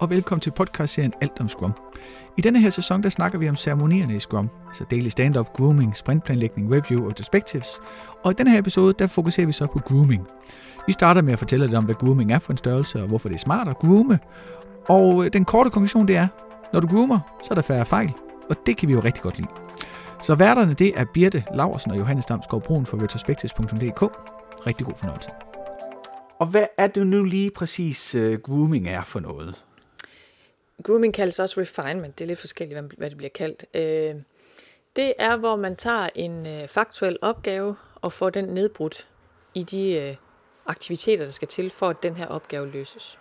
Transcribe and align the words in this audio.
og 0.00 0.10
velkommen 0.10 0.40
til 0.40 0.50
podcastserien 0.50 1.12
Alt 1.20 1.40
om 1.40 1.48
Scrum. 1.48 1.72
I 2.36 2.40
denne 2.40 2.60
her 2.60 2.70
sæson, 2.70 3.02
der 3.02 3.08
snakker 3.08 3.38
vi 3.38 3.48
om 3.48 3.56
ceremonierne 3.56 4.16
i 4.16 4.18
Scrum, 4.18 4.50
altså 4.68 4.84
daily 4.90 5.08
stand-up, 5.08 5.52
grooming, 5.52 5.96
sprintplanlægning, 5.96 6.74
review 6.74 7.08
og 7.08 7.14
perspectives. 7.14 7.80
Og 8.24 8.30
i 8.30 8.34
denne 8.34 8.50
her 8.50 8.58
episode, 8.58 8.94
der 8.98 9.06
fokuserer 9.06 9.46
vi 9.46 9.52
så 9.52 9.66
på 9.66 9.78
grooming. 9.78 10.26
Vi 10.86 10.92
starter 10.92 11.22
med 11.22 11.32
at 11.32 11.38
fortælle 11.38 11.66
lidt 11.66 11.76
om, 11.76 11.84
hvad 11.84 11.94
grooming 11.94 12.32
er 12.32 12.38
for 12.38 12.52
en 12.52 12.56
størrelse, 12.56 13.02
og 13.02 13.08
hvorfor 13.08 13.28
det 13.28 13.34
er 13.34 13.38
smart 13.38 13.68
at 13.68 13.78
groome. 13.78 14.18
Og 14.88 15.24
øh, 15.24 15.32
den 15.32 15.44
korte 15.44 15.70
konklusion, 15.70 16.08
det 16.08 16.16
er, 16.16 16.28
når 16.72 16.80
du 16.80 16.88
groomer, 16.88 17.18
så 17.42 17.48
er 17.50 17.54
der 17.54 17.62
færre 17.62 17.86
fejl, 17.86 18.12
og 18.50 18.56
det 18.66 18.76
kan 18.76 18.88
vi 18.88 18.92
jo 18.92 19.00
rigtig 19.00 19.22
godt 19.22 19.36
lide. 19.36 19.48
Så 20.22 20.34
værterne, 20.34 20.72
det 20.72 20.92
er 20.96 21.04
Birte 21.14 21.44
Laversen 21.54 21.90
og 21.90 21.98
Johannes 21.98 22.26
Damsgaard 22.26 22.62
Brun 22.62 22.86
fra 22.86 22.98
retrospectives.dk. 23.02 24.02
Rigtig 24.66 24.86
god 24.86 24.94
fornøjelse. 24.96 25.30
Og 26.40 26.46
hvad 26.46 26.66
er 26.78 26.86
det 26.86 27.06
nu 27.06 27.24
lige 27.24 27.50
præcis 27.50 28.14
uh, 28.14 28.34
grooming 28.34 28.88
er 28.88 29.02
for 29.02 29.20
noget? 29.20 29.64
Grooming 30.82 31.14
kaldes 31.14 31.38
også 31.38 31.60
refinement. 31.60 32.18
Det 32.18 32.24
er 32.24 32.28
lidt 32.28 32.38
forskelligt, 32.38 32.80
hvad 32.98 33.10
det 33.10 33.16
bliver 33.16 33.30
kaldt. 33.30 33.64
Øh, 33.74 34.14
det 34.96 35.14
er, 35.18 35.36
hvor 35.36 35.56
man 35.56 35.76
tager 35.76 36.08
en 36.14 36.46
øh, 36.46 36.68
faktuel 36.68 37.18
opgave 37.22 37.76
og 37.94 38.12
får 38.12 38.30
den 38.30 38.44
nedbrudt 38.44 39.08
i 39.54 39.62
de 39.62 39.92
øh, 39.92 40.16
aktiviteter, 40.66 41.24
der 41.24 41.30
skal 41.30 41.48
til, 41.48 41.70
for 41.70 41.88
at 41.88 42.02
den 42.02 42.16
her 42.16 42.26
opgave 42.26 42.70
løses. 42.70 43.18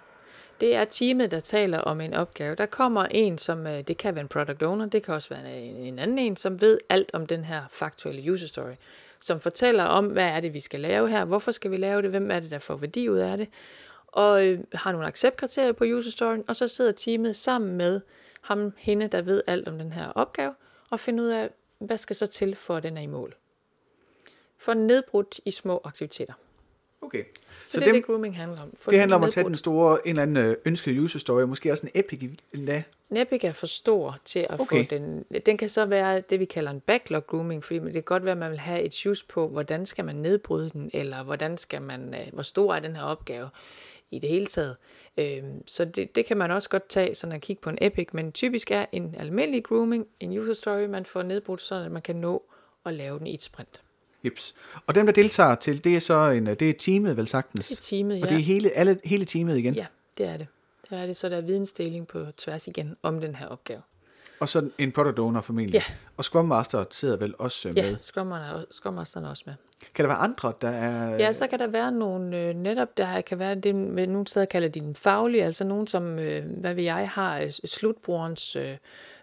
Det 0.61 0.75
er 0.75 0.85
teamet, 0.85 1.31
der 1.31 1.39
taler 1.39 1.79
om 1.79 2.01
en 2.01 2.13
opgave. 2.13 2.55
Der 2.55 2.65
kommer 2.65 3.05
en, 3.11 3.37
som 3.37 3.67
øh, 3.67 3.81
det 3.81 3.97
kan 3.97 4.15
være 4.15 4.21
en 4.21 4.27
product 4.27 4.63
owner, 4.63 4.85
det 4.85 5.03
kan 5.03 5.13
også 5.13 5.29
være 5.29 5.61
en 5.61 5.99
anden 5.99 6.19
en, 6.19 6.35
som 6.35 6.61
ved 6.61 6.77
alt 6.89 7.09
om 7.13 7.25
den 7.25 7.43
her 7.43 7.61
faktuelle 7.69 8.31
user 8.31 8.47
story 8.47 8.75
som 9.25 9.39
fortæller 9.39 9.83
om, 9.83 10.05
hvad 10.05 10.25
er 10.25 10.39
det, 10.39 10.53
vi 10.53 10.59
skal 10.59 10.79
lave 10.79 11.09
her, 11.09 11.25
hvorfor 11.25 11.51
skal 11.51 11.71
vi 11.71 11.77
lave 11.77 12.01
det, 12.01 12.09
hvem 12.09 12.31
er 12.31 12.39
det, 12.39 12.51
der 12.51 12.59
får 12.59 12.75
værdi 12.75 13.09
ud 13.09 13.17
af 13.17 13.37
det, 13.37 13.47
og 14.15 14.45
øh, 14.45 14.59
har 14.73 14.91
nogle 14.91 15.07
acceptkriterier 15.07 15.71
på 15.71 15.83
user 15.83 16.11
storyen, 16.11 16.43
og 16.47 16.55
så 16.55 16.67
sidder 16.67 16.91
teamet 16.91 17.35
sammen 17.35 17.77
med 17.77 18.01
ham, 18.41 18.73
hende, 18.77 19.07
der 19.07 19.21
ved 19.21 19.41
alt 19.47 19.67
om 19.67 19.77
den 19.77 19.91
her 19.91 20.07
opgave, 20.07 20.53
og 20.89 20.99
finder 20.99 21.23
ud 21.23 21.29
af, 21.29 21.49
hvad 21.79 21.97
skal 21.97 22.15
så 22.15 22.25
til, 22.25 22.55
for 22.55 22.75
at 22.75 22.83
den 22.83 22.97
er 22.97 23.01
i 23.01 23.07
mål. 23.07 23.35
For 24.57 24.73
nedbrudt 24.73 25.39
i 25.45 25.51
små 25.51 25.81
aktiviteter. 25.83 26.33
Okay. 27.01 27.23
Så, 27.65 27.71
så 27.71 27.79
det 27.79 27.87
er 27.87 27.91
det, 27.91 28.05
grooming 28.05 28.37
handler 28.37 28.61
om. 28.61 28.73
For 28.79 28.91
det 28.91 28.99
handler 28.99 29.15
om 29.17 29.23
at 29.23 29.31
tage 29.31 29.45
den 29.47 29.55
store, 29.55 30.07
en 30.07 30.09
eller 30.09 30.21
anden 30.21 30.37
øh, 30.37 30.57
ønsket 30.65 30.99
user 30.99 31.19
story, 31.19 31.41
måske 31.41 31.71
også 31.71 31.85
en 31.85 31.91
epic 31.99 32.29
endda. 32.53 32.83
En 33.11 33.17
epic 33.17 33.43
er 33.43 33.51
for 33.51 33.67
stor 33.67 34.17
til 34.25 34.47
at 34.49 34.59
okay. 34.59 34.85
få 34.85 34.89
den. 34.89 35.25
Den 35.45 35.57
kan 35.57 35.69
så 35.69 35.85
være 35.85 36.21
det, 36.21 36.39
vi 36.39 36.45
kalder 36.45 36.71
en 36.71 36.79
backlog 36.79 37.27
grooming, 37.27 37.63
fordi 37.63 37.79
det 37.79 37.93
kan 37.93 38.03
godt 38.03 38.25
være, 38.25 38.31
at 38.31 38.37
man 38.37 38.51
vil 38.51 38.59
have 38.59 38.81
et 38.81 38.93
shoes 38.93 39.23
på, 39.23 39.47
hvordan 39.47 39.85
skal 39.85 40.05
man 40.05 40.15
nedbryde 40.15 40.69
den, 40.69 40.89
eller 40.93 41.23
hvordan 41.23 41.57
skal 41.57 41.81
man, 41.81 42.13
øh, 42.13 42.33
hvor 42.33 42.43
stor 42.43 42.75
er 42.75 42.79
den 42.79 42.95
her 42.95 43.03
opgave 43.03 43.49
i 44.15 44.19
det 44.19 44.29
hele 44.29 44.45
taget. 44.45 44.77
Øhm, 45.17 45.67
så 45.67 45.85
det, 45.85 46.15
det 46.15 46.25
kan 46.25 46.37
man 46.37 46.51
også 46.51 46.69
godt 46.69 46.89
tage 46.89 47.15
sådan 47.15 47.35
at 47.35 47.41
kigge 47.41 47.61
på 47.61 47.69
en 47.69 47.77
epic, 47.81 48.07
men 48.13 48.31
typisk 48.31 48.71
er 48.71 48.85
en 48.91 49.15
almindelig 49.17 49.63
grooming, 49.63 50.07
en 50.19 50.37
user 50.37 50.53
story, 50.53 50.85
man 50.85 51.05
får 51.05 51.23
nedbrudt, 51.23 51.61
så 51.61 51.75
at 51.75 51.91
man 51.91 52.01
kan 52.01 52.15
nå 52.15 52.43
at 52.85 52.93
lave 52.93 53.19
den 53.19 53.27
i 53.27 53.33
et 53.33 53.41
sprint. 53.41 53.81
Jeps. 54.25 54.55
Og 54.87 54.95
dem, 54.95 55.05
der 55.05 55.13
deltager 55.13 55.55
til, 55.55 55.83
det 55.83 55.95
er 55.95 55.99
så 55.99 56.29
en, 56.29 56.45
det 56.45 56.61
er 56.61 56.73
teamet, 56.73 57.17
vel 57.17 57.27
sagtens? 57.27 57.67
Det 57.67 57.77
er 57.77 57.81
teamet, 57.81 58.17
ja. 58.17 58.23
Og 58.23 58.29
det 58.29 58.37
er 58.37 58.41
hele, 58.41 58.69
alle, 58.71 58.99
hele 59.03 59.25
teamet 59.25 59.57
igen? 59.57 59.73
Ja, 59.73 59.85
det 60.17 60.25
er 60.25 60.37
det. 60.37 60.47
Det 60.89 60.99
er 60.99 61.05
det, 61.05 61.17
så 61.17 61.29
der 61.29 61.37
er 61.37 61.41
vidensdeling 61.41 62.07
på 62.07 62.25
tværs 62.37 62.67
igen 62.67 62.95
om 63.01 63.21
den 63.21 63.35
her 63.35 63.47
opgave. 63.47 63.81
Og 64.39 64.49
så 64.49 64.69
en 64.77 64.91
product 64.91 65.19
owner 65.19 65.41
formentlig. 65.41 65.73
Ja. 65.73 65.93
Og 66.17 66.23
Scrum 66.23 66.45
Master 66.45 66.85
sidder 66.91 67.17
vel 67.17 67.33
også 67.39 67.67
med? 67.67 67.75
Ja, 67.75 67.95
Scrum, 68.01 68.31
er, 68.31 68.63
Scrum 68.71 68.93
Master 68.93 69.21
er 69.21 69.29
også 69.29 69.43
med. 69.45 69.53
Kan 69.95 70.05
der 70.05 70.09
være 70.09 70.17
andre, 70.17 70.53
der 70.61 70.69
er... 70.69 71.15
Ja, 71.15 71.33
så 71.33 71.47
kan 71.47 71.59
der 71.59 71.67
være 71.67 71.91
nogle, 71.91 72.37
øh, 72.37 72.55
netop 72.55 72.97
der 72.97 73.21
kan 73.21 73.39
være 73.39 73.55
det, 73.55 73.75
nogle 73.75 74.27
steder 74.27 74.45
kalder 74.45 74.67
de 74.67 74.79
den 74.79 74.95
faglige, 74.95 75.43
altså 75.43 75.63
nogen 75.63 75.87
som, 75.87 76.19
øh, 76.19 76.45
hvad 76.59 76.73
vil 76.73 76.83
jeg, 76.83 77.09
har 77.09 77.39
øh, 77.39 77.51
slutbrugerens, 77.65 78.55
øh, 78.55 78.77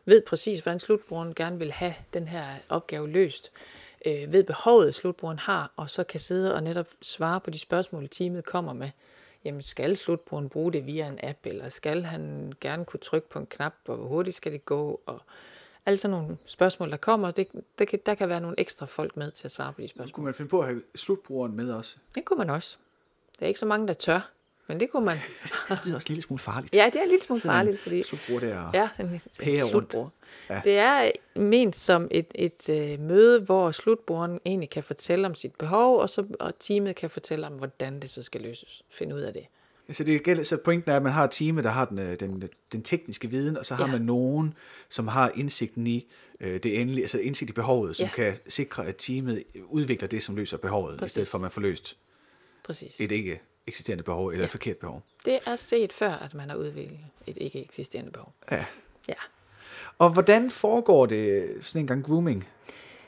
ved 0.05 0.23
præcis, 0.29 0.61
hvordan 0.61 0.81
slutbrugeren 0.81 1.35
gerne 1.35 1.59
vil 1.59 1.73
have 1.73 1.95
den 2.15 2.29
her 2.29 2.45
opgave 2.69 3.09
løst 3.09 3.51
øh, 4.07 4.33
ved 4.33 4.45
behovet, 4.45 4.95
slutbrugeren 4.95 5.39
har, 5.39 5.73
og 5.77 5.91
så 5.91 6.05
kan 6.05 6.21
sidde 6.21 6.55
og 6.55 6.63
netop 6.63 6.87
svare 7.03 7.41
på 7.41 7.51
de 7.51 7.59
spørgsmål, 7.59 8.09
teamet 8.09 8.45
kommer 8.45 8.73
med. 8.73 8.91
Jamen, 9.45 9.63
skal 9.63 9.97
slutbrugeren 9.97 10.49
bruge 10.49 10.73
det 10.73 10.87
via 10.87 11.07
en 11.07 11.19
app, 11.23 11.47
eller 11.47 11.69
skal 11.69 12.05
han 12.05 12.53
gerne 12.61 12.85
kunne 12.85 13.01
trykke 13.01 13.29
på 13.29 13.39
en 13.39 13.47
knap, 13.47 13.75
og 13.87 13.97
hvor 13.97 14.07
hurtigt 14.07 14.37
skal 14.37 14.53
det 14.53 14.65
gå, 14.65 15.01
og 15.07 15.21
alle 15.87 15.97
sådan 15.97 16.19
nogle 16.19 16.37
spørgsmål, 16.47 16.91
der 16.91 16.97
kommer, 16.97 17.31
det, 17.31 17.49
det 17.79 17.89
kan, 17.89 17.99
der 18.07 18.15
kan 18.15 18.29
være 18.29 18.41
nogle 18.41 18.61
ekstra 18.61 18.87
folk 18.87 19.17
med 19.17 19.31
til 19.31 19.47
at 19.47 19.51
svare 19.51 19.73
på 19.73 19.81
de 19.81 19.89
spørgsmål. 19.89 20.13
Kunne 20.13 20.25
man 20.25 20.35
finde 20.35 20.49
på 20.49 20.61
at 20.61 20.67
have 20.67 20.83
slutbrugeren 20.95 21.57
med 21.57 21.73
også? 21.73 21.97
Det 22.15 22.25
kunne 22.25 22.39
man 22.39 22.51
også. 22.51 22.79
Der 23.39 23.47
er 23.47 23.49
ikke 23.49 23.61
så 23.61 23.67
mange, 23.67 23.89
der 23.89 23.95
tør. 23.95 24.33
Men 24.69 24.81
det 24.81 24.91
kunne 24.91 25.05
man. 25.05 25.17
det 25.85 25.91
er 25.91 25.95
også 25.95 26.07
en 26.07 26.09
lille 26.09 26.23
smule 26.23 26.41
farligt. 26.41 26.77
Ja, 26.77 26.91
det 26.93 26.97
er 26.97 27.03
en 27.03 27.09
lille 27.09 27.25
smule 27.25 27.41
farligt. 27.41 27.81
Fordi, 27.81 28.03
slutbror 28.03 28.39
der 28.39 28.71
ja, 28.75 28.89
en, 29.01 29.21
en 29.43 29.57
slutbror. 29.57 30.13
Ja. 30.51 30.61
Det 30.65 30.79
er 30.79 31.11
ment 31.37 31.77
som 31.77 32.09
et, 32.11 32.27
et 32.35 32.69
uh, 32.69 33.01
møde, 33.01 33.41
hvor 33.41 33.71
slutbrugeren 33.71 34.41
egentlig 34.47 34.71
kan 34.71 34.83
fortælle 34.83 35.27
om 35.27 35.35
sit 35.35 35.55
behov, 35.55 35.99
og 35.99 36.11
så 36.11 36.25
og 36.41 36.59
teamet 36.59 36.97
kan 36.97 37.11
fortælle 37.11 37.47
om, 37.47 37.53
hvordan 37.53 38.01
det 38.01 38.11
så 38.11 38.23
skal 38.23 38.41
løses. 38.41 38.83
Finde 38.91 39.15
ud 39.15 39.21
af 39.21 39.33
det. 39.33 39.47
Ja, 39.89 39.93
så, 39.93 40.05
det 40.05 40.23
gælder, 40.23 40.43
så 40.43 40.57
pointen 40.57 40.91
er, 40.91 40.97
at 40.97 41.03
man 41.03 41.13
har 41.13 41.25
et 41.25 41.31
team, 41.31 41.57
der 41.57 41.69
har 41.69 41.85
den, 41.85 41.99
øh, 41.99 42.21
den, 42.21 42.49
den 42.73 42.83
tekniske 42.83 43.31
viden, 43.31 43.57
og 43.57 43.67
så 43.67 43.75
har 43.75 43.87
ja. 43.87 43.93
man 43.93 44.01
nogen, 44.01 44.55
som 44.89 45.09
har 45.09 45.33
indsigten 45.35 45.87
i 45.87 46.07
øh, 46.41 46.63
det 46.63 46.81
endelige, 46.81 47.05
altså 47.05 47.19
indsigt 47.19 47.51
i 47.51 47.53
behovet, 47.53 47.97
som 47.97 48.05
ja. 48.05 48.11
kan 48.11 48.37
sikre, 48.49 48.87
at 48.87 48.97
teamet 48.99 49.43
udvikler 49.65 50.09
det, 50.09 50.23
som 50.23 50.37
løser 50.37 50.57
behovet, 50.57 50.99
Præcis. 50.99 51.11
i 51.11 51.13
stedet 51.13 51.29
for 51.29 51.39
at 51.39 51.43
man 51.43 51.51
får 51.51 51.61
løst 51.61 51.97
Præcis. 52.65 53.01
et 53.01 53.13
ikke 53.13 53.41
eksisterende 53.67 54.05
behov, 54.05 54.29
eller 54.29 54.39
ja. 54.39 54.45
et 54.45 54.51
forkert 54.51 54.77
behov. 54.77 55.03
Det 55.25 55.39
er 55.47 55.57
set 55.57 55.93
før, 55.93 56.13
at 56.13 56.35
man 56.35 56.51
har 56.51 56.57
udviklet 56.57 56.99
et 57.27 57.37
ikke 57.41 57.65
eksisterende 57.65 58.11
behov. 58.11 58.33
Ja. 58.51 58.65
ja. 59.09 59.15
Og 59.99 60.11
hvordan 60.11 60.51
foregår 60.51 61.07
det 61.07 61.55
sådan 61.61 61.81
en 61.81 61.87
gang 61.87 62.05
grooming? 62.05 62.49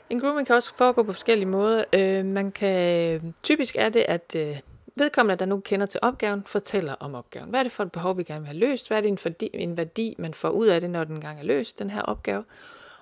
En 0.09 0.19
grooming 0.19 0.47
kan 0.47 0.55
også 0.55 0.75
foregå 0.75 1.03
på 1.03 1.13
forskellige 1.13 1.49
måder. 1.49 1.83
Øh, 1.93 2.25
man 2.25 2.51
kan, 2.51 3.33
typisk 3.43 3.75
er 3.79 3.89
det, 3.89 4.05
at 4.07 4.35
øh, 4.35 4.59
vedkommende, 4.95 5.39
der 5.39 5.45
nu 5.45 5.59
kender 5.59 5.85
til 5.85 5.99
opgaven, 6.03 6.43
fortæller 6.45 6.93
om 6.93 7.15
opgaven. 7.15 7.49
Hvad 7.49 7.59
er 7.59 7.63
det 7.63 7.71
for 7.71 7.83
et 7.83 7.91
behov, 7.91 8.17
vi 8.17 8.23
gerne 8.23 8.39
vil 8.39 8.47
have 8.47 8.59
løst? 8.59 8.87
Hvad 8.87 8.97
er 8.97 9.01
det 9.01 9.09
en, 9.09 9.19
værdi, 9.23 9.49
en 9.53 9.77
værdi, 9.77 10.15
man 10.17 10.33
får 10.33 10.49
ud 10.49 10.67
af 10.67 10.81
det, 10.81 10.89
når 10.89 11.03
den 11.03 11.21
gang 11.21 11.39
er 11.39 11.43
løst, 11.43 11.79
den 11.79 11.89
her 11.89 12.01
opgave? 12.01 12.43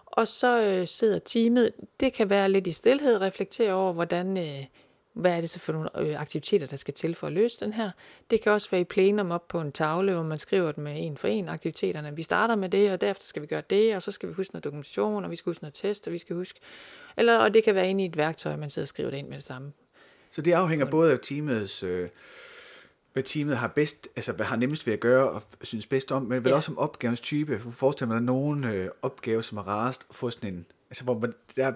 Og 0.06 0.28
så 0.28 0.62
øh, 0.62 0.88
sidder 0.88 1.20
teamet, 1.20 1.72
det 2.00 2.14
kan 2.14 2.30
være 2.30 2.50
lidt 2.50 2.68
i 2.68 2.72
stillhed, 2.72 3.22
reflektere 3.22 3.74
over, 3.74 3.94
hvordan 3.94 4.38
øh, 4.38 4.66
hvad 5.14 5.32
er 5.32 5.42
det 5.42 5.50
så 5.50 5.60
for 5.60 5.74
nogle 5.74 6.00
øh, 6.00 6.22
aktiviteter, 6.22 6.68
der 6.68 6.76
skal 6.76 6.94
til 6.94 7.16
for 7.16 7.28
at 7.28 7.34
løse 7.34 7.66
den 7.66 7.74
her. 7.74 7.92
Det 8.30 8.42
kan 8.42 8.52
også 8.52 8.72
være 8.72 8.82
i 8.82 8.84
plenum 8.84 9.32
op 9.32 9.48
på 9.48 9.62
en 9.62 9.72
tavle, 9.72 10.14
hvor 10.14 10.24
man 10.24 10.38
skriver 10.38 10.68
det 10.68 10.78
med 10.78 10.94
en 10.98 11.18
for 11.18 11.28
en 11.28 11.50
aktiviteterne. 11.50 12.16
Vi 12.16 12.22
starter 12.22 12.56
med 12.56 12.70
det, 12.70 12.92
og 12.92 13.02
derefter 13.02 13.26
skal 13.26 13.42
vi 13.42 13.48
gøre 13.48 13.64
det, 13.70 13.96
og 13.96 14.02
så 14.02 14.12
skal 14.12 14.30
vi 14.30 14.34
huske 14.34 14.54
noget 14.54 14.64
dokumentation, 14.64 15.26
og 15.26 15.32
vi 15.32 15.36
skal 15.36 15.50
huske 15.50 15.64
noget 15.64 15.74
test, 15.74 16.08
og 16.08 16.14
vi 16.14 16.18
skal 16.18 16.36
huske... 16.36 16.60
Eller, 17.18 17.40
og 17.40 17.54
det 17.54 17.64
kan 17.64 17.76
være 17.76 17.90
inde 17.90 18.04
i 18.04 18.08
et 18.08 18.18
værktøj, 18.18 18.56
man 18.56 18.70
sidder 18.70 18.84
og 18.84 18.88
skriver 18.88 19.10
det 19.10 19.18
ind 19.18 19.28
med 19.28 19.36
det 19.36 19.44
samme. 19.44 19.72
Så 20.32 20.42
det 20.42 20.52
afhænger 20.52 20.86
både 20.86 21.12
af 21.12 21.20
teamets... 21.20 21.84
Øh 21.84 22.10
hvad 23.14 23.24
teamet 23.24 23.58
har 23.58 23.68
bedst, 23.68 24.08
altså 24.16 24.32
hvad 24.32 24.46
har 24.46 24.56
nemmest 24.56 24.88
ved 24.88 24.94
at 24.94 25.00
gøre 25.00 25.30
og 25.30 25.44
synes 25.62 25.86
bedst 25.86 26.12
om, 26.12 26.22
men 26.22 26.44
vel 26.44 26.50
ja. 26.50 26.56
også 26.56 26.72
om 26.72 26.78
opgavens 26.78 27.22
type. 27.22 27.60
Forestil 27.60 28.08
mig, 28.08 28.16
at 28.16 28.22
der 28.22 28.22
er 28.22 28.34
nogen 28.34 28.64
øh, 28.64 28.90
opgave, 29.02 29.44
som 29.44 29.58
er 29.58 29.68
rarest 29.68 30.06
at 30.10 30.16
få 30.16 30.30
sådan 30.30 30.54
en, 30.54 30.66
altså 30.90 31.04
hvor 31.04 31.30
der, 31.56 31.74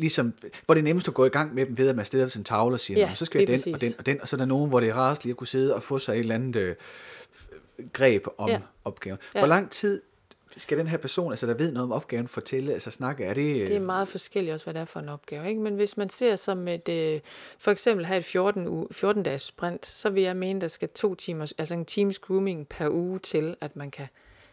ligesom, 0.00 0.34
hvor 0.66 0.74
det 0.74 0.80
er 0.80 0.84
nemmest 0.84 1.08
at 1.08 1.14
gå 1.14 1.24
i 1.24 1.28
gang 1.28 1.54
med 1.54 1.66
dem 1.66 1.78
ved, 1.78 1.88
at 1.88 1.96
man 1.96 2.04
steder 2.04 2.28
sin 2.28 2.44
tavle 2.44 2.76
og 2.76 2.80
siger, 2.80 3.00
ja, 3.00 3.14
så 3.14 3.24
skal 3.24 3.38
jeg 3.38 3.48
den 3.48 3.74
og 3.74 3.80
den 3.80 3.94
og 3.98 4.06
den, 4.06 4.20
og 4.20 4.28
så 4.28 4.36
er 4.36 4.38
der 4.38 4.44
nogen, 4.44 4.68
hvor 4.68 4.80
det 4.80 4.88
er 4.88 4.94
rarest 4.94 5.24
lige 5.24 5.30
at 5.30 5.36
kunne 5.36 5.46
sidde 5.46 5.74
og 5.74 5.82
få 5.82 5.98
sig 5.98 6.12
et 6.12 6.18
eller 6.18 6.34
andet 6.34 6.56
øh, 6.56 6.74
greb 7.92 8.26
om 8.38 8.48
ja. 8.48 8.60
opgaven. 8.84 9.18
Hvor 9.32 9.40
ja. 9.40 9.46
lang 9.46 9.70
tid 9.70 10.02
skal 10.56 10.78
den 10.78 10.86
her 10.86 10.96
person, 10.96 11.32
altså 11.32 11.46
der 11.46 11.54
ved 11.54 11.72
noget 11.72 11.84
om 11.84 11.92
opgaven, 11.92 12.28
fortælle, 12.28 12.72
altså 12.72 12.90
snakke, 12.90 13.24
er 13.24 13.34
det... 13.34 13.68
Det 13.68 13.76
er 13.76 13.80
meget 13.80 14.08
forskelligt 14.08 14.54
også, 14.54 14.66
hvad 14.66 14.74
det 14.74 14.80
er 14.80 14.84
for 14.84 15.00
en 15.00 15.08
opgave, 15.08 15.48
ikke? 15.48 15.60
Men 15.60 15.74
hvis 15.74 15.96
man 15.96 16.10
ser 16.10 16.36
som 16.36 16.68
et, 16.68 16.88
øh, 16.88 17.20
for 17.58 17.70
eksempel 17.70 18.06
have 18.06 18.18
et 18.18 18.24
14, 18.24 18.68
uge, 18.68 18.86
14 18.90 19.22
dages 19.22 19.42
sprint, 19.42 19.86
så 19.86 20.10
vil 20.10 20.22
jeg 20.22 20.36
mene, 20.36 20.60
der 20.60 20.68
skal 20.68 20.88
to 20.88 21.14
timer, 21.14 21.52
altså 21.58 21.74
en 21.74 21.84
teams 21.84 22.18
grooming 22.18 22.68
per 22.68 22.88
uge 22.88 23.18
til, 23.18 23.56
at 23.60 23.76
man 23.76 23.90
kan 23.90 24.06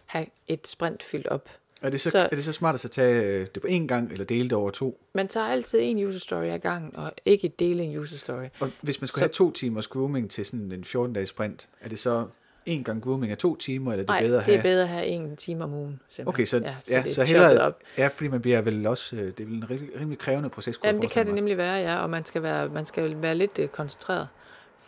have 0.05 0.25
et 0.47 0.67
sprint 0.67 1.03
fyldt 1.03 1.27
op. 1.27 1.49
Er 1.81 1.89
det 1.89 2.01
så, 2.01 2.09
så, 2.09 2.19
er 2.19 2.35
det 2.35 2.43
så 2.43 2.51
smart 2.51 2.75
at 2.75 2.81
så 2.81 2.87
tage 2.87 3.23
øh, 3.23 3.47
det 3.53 3.61
på 3.61 3.67
én 3.67 3.87
gang, 3.87 4.11
eller 4.11 4.25
dele 4.25 4.49
det 4.49 4.53
over 4.53 4.71
to? 4.71 4.99
Man 5.13 5.27
tager 5.27 5.45
altid 5.45 5.79
en 5.81 6.05
user 6.05 6.19
story 6.19 6.45
ad 6.45 6.59
gang, 6.59 6.97
og 6.97 7.11
ikke 7.25 7.53
dele 7.59 7.83
en 7.83 7.97
user 7.97 8.17
story. 8.17 8.45
Og 8.59 8.71
hvis 8.81 9.01
man 9.01 9.07
skulle 9.07 9.19
så, 9.19 9.23
have 9.23 9.29
to 9.29 9.51
timers 9.51 9.87
grooming 9.87 10.29
til 10.29 10.45
sådan 10.45 10.71
en 10.71 10.83
14-dages 10.87 11.29
sprint, 11.29 11.69
er 11.81 11.89
det 11.89 11.99
så 11.99 12.25
en 12.65 12.83
gang 12.83 13.03
grooming 13.03 13.31
af 13.31 13.37
to 13.37 13.55
timer, 13.55 13.91
eller 13.91 14.03
er 14.03 14.05
det 14.05 14.09
Nej, 14.09 14.21
bedre 14.21 14.37
at 14.37 14.43
have? 14.43 14.53
det 14.53 14.59
er 14.59 14.63
bedre 14.63 14.83
at 14.83 14.89
have 14.89 15.05
en 15.05 15.35
time 15.35 15.63
om 15.63 15.73
ugen. 15.73 15.99
Simpelthen. 16.09 16.27
Okay, 16.27 16.45
så, 16.45 16.57
ja, 16.57 16.71
så, 16.71 16.81
ja, 16.91 17.13
så 17.13 17.23
hellere, 17.23 17.73
ja, 17.97 18.07
fordi 18.07 18.27
man 18.27 18.41
bliver 18.41 18.61
vel 18.61 18.87
også, 18.87 19.15
øh, 19.15 19.21
det 19.21 19.39
er 19.39 19.45
vel 19.45 19.55
en 19.55 19.69
rimelig 19.99 20.17
krævende 20.17 20.49
proces. 20.49 20.79
Jamen, 20.83 21.01
det 21.01 21.11
kan 21.11 21.25
det 21.25 21.35
nemlig 21.35 21.57
være, 21.57 21.75
ja, 21.75 22.01
og 22.01 22.09
man 22.09 22.25
skal 22.25 22.43
være, 22.43 22.69
man 22.69 22.85
skal 22.85 23.21
være 23.21 23.35
lidt 23.35 23.59
øh, 23.59 23.67
koncentreret 23.67 24.27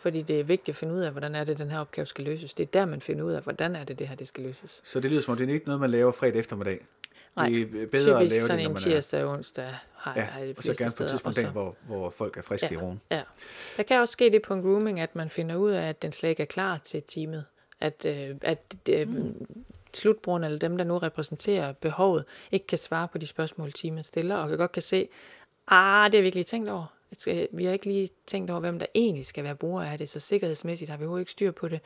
fordi 0.00 0.22
det 0.22 0.40
er 0.40 0.44
vigtigt 0.44 0.68
at 0.68 0.76
finde 0.76 0.94
ud 0.94 1.00
af, 1.00 1.10
hvordan 1.10 1.34
er 1.34 1.44
det, 1.44 1.58
den 1.58 1.70
her 1.70 1.78
opgave 1.78 2.06
skal 2.06 2.24
løses. 2.24 2.54
Det 2.54 2.62
er 2.62 2.66
der, 2.66 2.86
man 2.86 3.00
finder 3.00 3.24
ud 3.24 3.32
af, 3.32 3.42
hvordan 3.42 3.76
er 3.76 3.84
det, 3.84 3.98
det 3.98 4.08
her 4.08 4.14
det 4.14 4.28
skal 4.28 4.44
løses. 4.44 4.80
Så 4.84 5.00
det 5.00 5.10
lyder 5.10 5.22
som 5.22 5.32
om, 5.32 5.38
det 5.38 5.50
er 5.50 5.54
ikke 5.54 5.66
noget, 5.66 5.80
man 5.80 5.90
laver 5.90 6.12
fredag 6.12 6.38
eftermiddag? 6.40 6.86
Nej, 7.36 7.48
det 7.48 7.62
er 7.62 7.66
bedre 7.66 7.86
typisk 7.86 8.08
at 8.08 8.28
lave 8.28 8.40
sådan 8.40 8.58
det, 8.58 8.66
en 8.66 8.76
tirsdag 8.76 9.24
og 9.24 9.32
onsdag 9.32 9.74
har 9.94 10.14
ja, 10.16 10.26
jeg 10.38 10.54
og 10.58 10.64
så 10.64 10.74
gerne 10.78 10.90
på 10.98 11.02
et 11.02 11.08
tidspunkt 11.10 11.36
dag, 11.36 11.46
hvor, 11.46 11.76
hvor 11.86 12.10
folk 12.10 12.36
er 12.36 12.42
friske 12.42 12.68
ja, 12.70 12.74
i 12.74 12.76
roen. 12.76 13.00
Ja. 13.10 13.22
Der 13.76 13.82
kan 13.82 14.00
også 14.00 14.12
ske 14.12 14.30
det 14.30 14.42
på 14.42 14.54
en 14.54 14.62
grooming, 14.62 15.00
at 15.00 15.16
man 15.16 15.30
finder 15.30 15.56
ud 15.56 15.70
af, 15.70 15.88
at 15.88 16.02
den 16.02 16.12
slet 16.12 16.30
ikke 16.30 16.42
er 16.42 16.46
klar 16.46 16.78
til 16.78 17.02
teamet. 17.02 17.44
at, 17.80 18.04
øh, 18.06 18.36
at 18.42 18.76
øh, 18.90 19.08
mm. 19.08 19.46
slutbrugerne, 19.94 20.46
eller 20.46 20.58
dem, 20.58 20.76
der 20.76 20.84
nu 20.84 20.98
repræsenterer 20.98 21.72
behovet, 21.72 22.24
ikke 22.52 22.66
kan 22.66 22.78
svare 22.78 23.08
på 23.08 23.18
de 23.18 23.26
spørgsmål, 23.26 23.72
teamet 23.72 24.04
stiller, 24.04 24.36
og 24.36 24.58
godt 24.58 24.72
kan 24.72 24.82
se, 24.82 25.08
ah, 25.68 26.12
det 26.12 26.18
har 26.18 26.20
vi 26.20 26.26
ikke 26.26 26.36
lige 26.36 26.44
tænkt 26.44 26.68
over. 26.68 26.86
Vi 27.52 27.64
har 27.64 27.72
ikke 27.72 27.86
lige 27.86 28.08
tænkt 28.26 28.50
over, 28.50 28.60
hvem 28.60 28.78
der 28.78 28.86
egentlig 28.94 29.26
skal 29.26 29.44
være 29.44 29.56
bruger 29.56 29.82
af 29.82 29.98
det, 29.98 30.08
så 30.08 30.18
sikkerhedsmæssigt 30.20 30.90
har 30.90 30.96
vi 30.96 31.04
overhovedet 31.04 31.22
ikke 31.22 31.32
styr 31.32 31.50
på 31.50 31.68
det. 31.68 31.80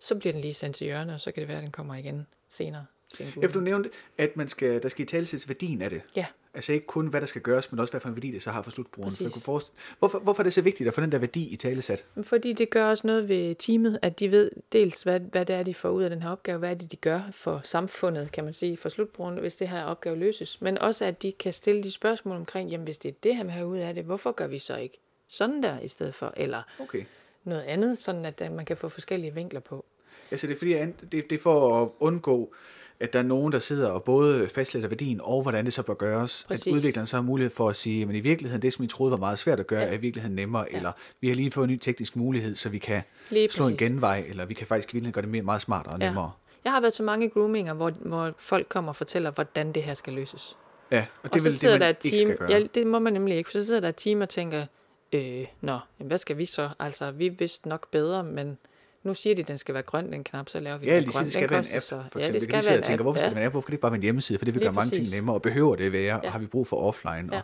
Så 0.00 0.14
bliver 0.14 0.32
den 0.32 0.40
lige 0.40 0.54
sendt 0.54 0.76
til 0.76 0.84
hjørne, 0.84 1.14
og 1.14 1.20
så 1.20 1.32
kan 1.32 1.40
det 1.40 1.48
være, 1.48 1.56
at 1.58 1.62
den 1.62 1.72
kommer 1.72 1.94
igen 1.94 2.26
senere. 2.48 2.86
Efter 3.20 3.48
du 3.52 3.60
nævnte, 3.60 3.90
at 4.18 4.36
man 4.36 4.48
skal, 4.48 4.82
der 4.82 4.88
skal 4.88 5.02
i 5.02 5.06
talesættes 5.06 5.48
værdien 5.48 5.82
af 5.82 5.90
det. 5.90 6.02
Ja. 6.16 6.26
Altså 6.54 6.72
ikke 6.72 6.86
kun, 6.86 7.06
hvad 7.06 7.20
der 7.20 7.26
skal 7.26 7.42
gøres, 7.42 7.72
men 7.72 7.80
også, 7.80 7.92
hvad 7.92 8.00
for 8.00 8.08
en 8.08 8.16
værdi 8.16 8.30
det 8.30 8.42
så 8.42 8.50
har 8.50 8.62
for 8.62 8.70
slutbrugeren. 8.70 9.14
For 9.16 9.30
kunne 9.30 9.42
forestille, 9.42 9.78
hvorfor, 9.98 10.18
hvorfor 10.18 10.42
er 10.42 10.44
det 10.44 10.52
så 10.52 10.62
vigtigt 10.62 10.88
at 10.88 10.94
få 10.94 11.00
den 11.00 11.12
der 11.12 11.18
værdi 11.18 11.48
i 11.48 11.56
talesat? 11.56 12.06
Fordi 12.22 12.52
det 12.52 12.70
gør 12.70 12.86
også 12.86 13.06
noget 13.06 13.28
ved 13.28 13.54
teamet, 13.54 13.98
at 14.02 14.20
de 14.20 14.30
ved 14.30 14.50
dels, 14.72 15.02
hvad, 15.02 15.20
hvad 15.20 15.46
det 15.46 15.56
er, 15.56 15.62
de 15.62 15.74
får 15.74 15.88
ud 15.88 16.02
af 16.02 16.10
den 16.10 16.22
her 16.22 16.30
opgave, 16.30 16.58
hvad 16.58 16.70
er 16.70 16.74
det, 16.74 16.92
de 16.92 16.96
gør 16.96 17.22
for 17.30 17.60
samfundet, 17.64 18.32
kan 18.32 18.44
man 18.44 18.52
sige, 18.52 18.76
for 18.76 18.88
slutbrugeren, 18.88 19.38
hvis 19.38 19.56
det 19.56 19.68
her 19.68 19.84
opgave 19.84 20.16
løses. 20.16 20.60
Men 20.60 20.78
også, 20.78 21.04
at 21.04 21.22
de 21.22 21.32
kan 21.32 21.52
stille 21.52 21.82
de 21.82 21.90
spørgsmål 21.90 22.36
omkring, 22.36 22.70
jamen 22.70 22.84
hvis 22.84 22.98
det 22.98 23.08
er 23.08 23.14
det 23.22 23.36
her, 23.36 23.48
her 23.48 23.64
ud 23.64 23.78
af 23.78 23.94
det, 23.94 24.04
hvorfor 24.04 24.32
gør 24.32 24.46
vi 24.46 24.58
så 24.58 24.76
ikke 24.76 25.00
sådan 25.28 25.62
der 25.62 25.80
i 25.80 25.88
stedet 25.88 26.14
for, 26.14 26.32
eller 26.36 26.62
okay. 26.80 27.04
noget 27.44 27.62
andet, 27.62 27.98
sådan 27.98 28.24
at 28.24 28.52
man 28.52 28.64
kan 28.64 28.76
få 28.76 28.88
forskellige 28.88 29.34
vinkler 29.34 29.60
på. 29.60 29.84
Altså 30.30 30.46
det 30.46 30.54
er 30.54 30.58
fordi, 30.58 30.72
det, 31.12 31.30
det 31.30 31.32
er 31.32 31.38
for 31.38 31.82
at 31.82 31.90
undgå, 32.00 32.54
at 33.00 33.12
der 33.12 33.18
er 33.18 33.22
nogen, 33.22 33.52
der 33.52 33.58
sidder 33.58 33.88
og 33.88 34.02
både 34.02 34.48
fastlægger 34.48 34.88
værdien 34.88 35.20
og 35.22 35.42
hvordan 35.42 35.64
det 35.64 35.72
så 35.72 35.82
bør 35.82 35.94
gøres. 35.94 36.44
Præcis. 36.48 36.66
At 36.66 36.72
udvikleren 36.72 37.06
så 37.06 37.16
har 37.16 37.22
mulighed 37.22 37.50
for 37.50 37.68
at 37.68 37.76
sige, 37.76 38.02
at 38.02 38.14
i 38.14 38.20
virkeligheden, 38.20 38.62
det 38.62 38.72
som 38.72 38.84
I 38.84 38.88
troede 38.88 39.10
var 39.10 39.16
meget 39.16 39.38
svært 39.38 39.60
at 39.60 39.66
gøre, 39.66 39.80
ja. 39.80 39.88
er 39.88 39.92
i 39.92 40.00
virkeligheden 40.00 40.36
nemmere, 40.36 40.66
ja. 40.70 40.76
eller 40.76 40.92
vi 41.20 41.28
har 41.28 41.34
lige 41.34 41.50
fået 41.50 41.64
en 41.64 41.70
ny 41.70 41.78
teknisk 41.78 42.16
mulighed, 42.16 42.54
så 42.54 42.68
vi 42.68 42.78
kan 42.78 43.02
lige 43.30 43.50
slå 43.50 43.64
præcis. 43.64 43.82
en 43.82 43.88
genvej, 43.88 44.24
eller 44.28 44.46
vi 44.46 44.54
kan 44.54 44.66
faktisk 44.66 44.94
virkelig 44.94 45.14
gøre 45.14 45.22
det 45.22 45.30
mere, 45.30 45.42
meget 45.42 45.62
smartere 45.62 45.92
og 45.92 45.98
nemmere. 45.98 46.24
Ja. 46.24 46.60
Jeg 46.64 46.72
har 46.72 46.80
været 46.80 46.94
til 46.94 47.04
mange 47.04 47.28
groominger, 47.28 47.74
hvor, 47.74 47.90
hvor 47.90 48.32
folk 48.38 48.68
kommer 48.68 48.88
og 48.88 48.96
fortæller, 48.96 49.30
hvordan 49.30 49.72
det 49.72 49.82
her 49.82 49.94
skal 49.94 50.12
løses. 50.12 50.56
Ja, 50.90 51.06
og 51.22 51.34
det 51.34 51.40
er 51.40 51.44
vel 51.44 51.52
det, 51.52 51.70
man 51.70 51.80
der 51.80 51.88
et 51.88 51.98
team, 51.98 52.12
ikke 52.12 52.18
skal 52.18 52.36
gøre. 52.36 52.50
Ja, 52.50 52.66
det 52.74 52.86
må 52.86 52.98
man 52.98 53.12
nemlig 53.12 53.36
ikke, 53.36 53.50
for 53.50 53.58
så 53.58 53.66
sidder 53.66 53.80
der 53.80 53.88
et 53.88 53.96
team 53.96 54.20
og 54.20 54.28
tænker, 54.28 54.66
øh, 55.12 55.46
nå, 55.60 55.78
hvad 55.98 56.18
skal 56.18 56.38
vi 56.38 56.46
så? 56.46 56.70
Altså, 56.78 57.10
vi 57.10 57.28
vidste 57.28 57.68
nok 57.68 57.90
bedre, 57.90 58.24
men 58.24 58.58
nu 59.04 59.14
siger 59.14 59.34
de, 59.34 59.40
at 59.40 59.48
den 59.48 59.58
skal 59.58 59.74
være 59.74 59.82
grøn, 59.82 60.12
den 60.12 60.24
knap, 60.24 60.48
så 60.48 60.60
laver 60.60 60.78
vi 60.78 60.86
ja, 60.86 60.96
den 60.96 61.04
grøn. 61.04 61.20
Ja, 61.20 61.24
det 61.24 61.32
skal 61.32 61.50
være 61.50 61.58
en 61.58 61.76
app, 61.76 61.84
for 61.84 61.96
eksempel. 61.96 62.22
Ja, 62.22 62.32
det 62.32 62.42
skal 62.42 62.62
være 62.68 62.76
en 62.76 62.82
tænker, 62.82 63.02
hvorfor 63.02 63.18
skal 63.18 63.28
ja. 63.28 63.34
være 63.34 63.42
en 63.42 63.46
app? 63.46 63.52
Hvorfor 63.52 63.66
kan 63.66 63.70
det 63.70 63.74
ikke 63.74 63.82
bare 63.82 63.90
være 63.90 63.98
en 63.98 64.02
hjemmeside? 64.02 64.38
For 64.38 64.44
det 64.44 64.54
vil 64.54 64.62
gøre 64.62 64.72
mange 64.72 64.90
ting 64.90 65.06
nemmere, 65.10 65.36
og 65.36 65.42
behøver 65.42 65.76
det 65.76 65.92
være, 65.92 66.02
ja. 66.02 66.26
og 66.26 66.32
har 66.32 66.38
vi 66.38 66.46
brug 66.46 66.66
for 66.66 66.76
offline? 66.76 67.28
Og... 67.28 67.34
Ja. 67.34 67.40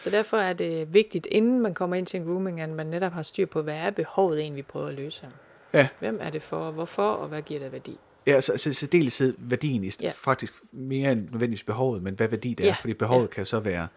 Så 0.00 0.10
derfor 0.10 0.36
er 0.36 0.52
det 0.52 0.94
vigtigt, 0.94 1.26
inden 1.30 1.60
man 1.60 1.74
kommer 1.74 1.96
ind 1.96 2.06
til 2.06 2.20
en 2.20 2.26
grooming, 2.26 2.60
at 2.60 2.70
man 2.70 2.86
netop 2.86 3.12
har 3.12 3.22
styr 3.22 3.46
på, 3.46 3.62
hvad 3.62 3.74
er 3.74 3.90
behovet 3.90 4.40
egentlig, 4.40 4.56
vi 4.56 4.62
prøver 4.62 4.88
at 4.88 4.94
løse 4.94 5.28
Ja. 5.72 5.88
Hvem 5.98 6.18
er 6.20 6.30
det 6.30 6.42
for, 6.42 6.70
hvorfor, 6.70 7.10
og 7.10 7.28
hvad 7.28 7.42
giver 7.42 7.60
det 7.60 7.72
værdi? 7.72 7.98
Ja, 8.26 8.40
så, 8.40 8.52
så, 8.56 8.72
så 8.72 8.86
dels 8.86 9.22
værdien, 9.38 9.92
ja. 10.02 10.12
faktisk 10.14 10.54
mere 10.72 11.12
end 11.12 11.20
nødvendigvis 11.20 11.62
behovet, 11.62 12.02
men 12.02 12.14
hvad 12.14 12.28
værdi 12.28 12.54
det 12.54 12.64
er, 12.64 12.68
ja. 12.68 12.76
fordi 12.80 12.94
behovet 12.94 13.22
ja. 13.22 13.26
kan 13.26 13.46
så 13.46 13.60
være 13.60 13.88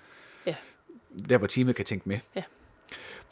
ja. 0.45 0.56
der, 1.30 1.38
hvor 1.38 1.48
teamet 1.48 1.75
kan 1.75 1.86
tænke 1.86 2.09
med. 2.09 2.19
Ja. 2.36 2.44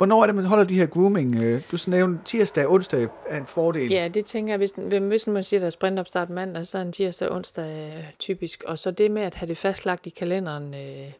Hvornår 0.03 0.21
er 0.21 0.25
det, 0.25 0.35
man 0.35 0.45
holder 0.45 0.63
de 0.63 0.75
her 0.75 0.85
grooming? 0.85 1.43
Øh, 1.43 1.61
du 1.71 1.77
nævnte 1.87 2.23
tirsdag 2.23 2.65
og 2.65 2.73
onsdag 2.73 3.07
er 3.27 3.37
en 3.37 3.45
fordel. 3.45 3.91
Ja, 3.91 4.07
det 4.07 4.25
tænker 4.25 4.53
jeg, 4.53 4.57
hvis, 4.57 4.73
hvis 5.01 5.27
man 5.27 5.43
siger, 5.43 5.59
at 5.59 5.61
der 5.61 5.65
er 5.65 5.69
sprintopstart 5.69 6.29
mandag, 6.29 6.65
så 6.65 6.77
er 6.77 6.81
en 6.81 6.91
tirsdag 6.91 7.29
og 7.29 7.35
onsdag 7.35 7.93
øh, 7.97 8.03
typisk. 8.19 8.63
Og 8.67 8.79
så 8.79 8.91
det 8.91 9.11
med 9.11 9.21
at 9.21 9.35
have 9.35 9.47
det 9.47 9.57
fastlagt 9.57 10.05
i 10.05 10.09
kalenderen 10.09 10.73
øh, 10.73 11.11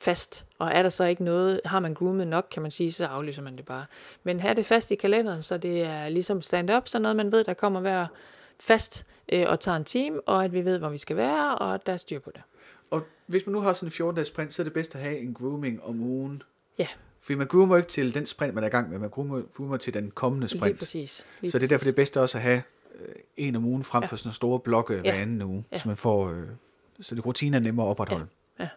fast, 0.00 0.46
og 0.58 0.70
er 0.74 0.82
der 0.82 0.88
så 0.88 1.04
ikke 1.04 1.24
noget, 1.24 1.60
har 1.64 1.80
man 1.80 1.94
groomet 1.94 2.26
nok, 2.26 2.46
kan 2.50 2.62
man 2.62 2.70
sige, 2.70 2.92
så 2.92 3.06
aflyser 3.06 3.42
man 3.42 3.56
det 3.56 3.64
bare. 3.64 3.84
Men 4.22 4.40
have 4.40 4.54
det 4.54 4.66
fast 4.66 4.90
i 4.90 4.94
kalenderen, 4.94 5.42
så 5.42 5.58
det 5.58 5.82
er 5.82 6.08
ligesom 6.08 6.42
stand-up, 6.42 6.88
så 6.88 6.98
noget 6.98 7.16
man 7.16 7.32
ved, 7.32 7.44
der 7.44 7.54
kommer 7.54 7.80
hver 7.80 8.06
fast 8.60 9.06
øh, 9.32 9.44
og 9.48 9.60
tager 9.60 9.76
en 9.76 9.84
team, 9.84 10.20
og 10.26 10.44
at 10.44 10.52
vi 10.52 10.64
ved, 10.64 10.78
hvor 10.78 10.88
vi 10.88 10.98
skal 10.98 11.16
være, 11.16 11.58
og 11.58 11.74
at 11.74 11.86
der 11.86 11.92
er 11.92 11.96
styr 11.96 12.18
på 12.18 12.30
det. 12.34 12.42
Og 12.90 13.02
hvis 13.26 13.46
man 13.46 13.52
nu 13.52 13.60
har 13.60 13.72
sådan 13.72 14.06
en 14.06 14.10
14-dages 14.10 14.28
sprint, 14.28 14.54
så 14.54 14.62
er 14.62 14.64
det 14.64 14.72
bedst 14.72 14.94
at 14.94 15.00
have 15.00 15.18
en 15.18 15.34
grooming 15.34 15.84
om 15.84 16.00
ugen. 16.00 16.42
Ja. 16.78 16.86
Fordi 17.20 17.34
man 17.34 17.46
groomer 17.46 17.76
ikke 17.76 17.88
til 17.88 18.14
den 18.14 18.26
sprint, 18.26 18.54
man 18.54 18.64
er 18.64 18.68
i 18.68 18.70
gang 18.70 18.90
med, 18.90 18.98
man 18.98 19.10
groomer, 19.10 19.42
groomer 19.56 19.76
til 19.76 19.94
den 19.94 20.10
kommende 20.10 20.48
sprint. 20.48 20.64
Lige 20.64 20.74
præcis. 20.74 21.26
Lige 21.40 21.50
så 21.50 21.58
det 21.58 21.64
er 21.64 21.68
derfor 21.68 21.84
det 21.84 21.92
er 21.92 21.96
bedst 21.96 22.16
også 22.16 22.38
at 22.38 22.42
have 22.42 22.62
øh, 23.00 23.14
en 23.36 23.56
om 23.56 23.64
ugen 23.64 23.82
frem 23.82 24.02
ja. 24.02 24.06
for 24.06 24.16
sådan 24.16 24.32
store 24.32 24.60
blokke 24.60 24.94
ja. 24.94 25.00
hver 25.00 25.12
anden 25.12 25.42
uge, 25.42 25.64
ja. 25.72 25.78
så 25.78 25.88
man 25.88 25.96
får, 25.96 26.30
øh, 26.30 26.46
så 27.00 27.14
det 27.14 27.26
rutiner 27.26 27.58
er 27.58 27.62
nemmere 27.62 27.86
at 27.86 27.90
opretholde. 27.90 28.26
Ja. 28.58 28.64
ja. 28.64 28.68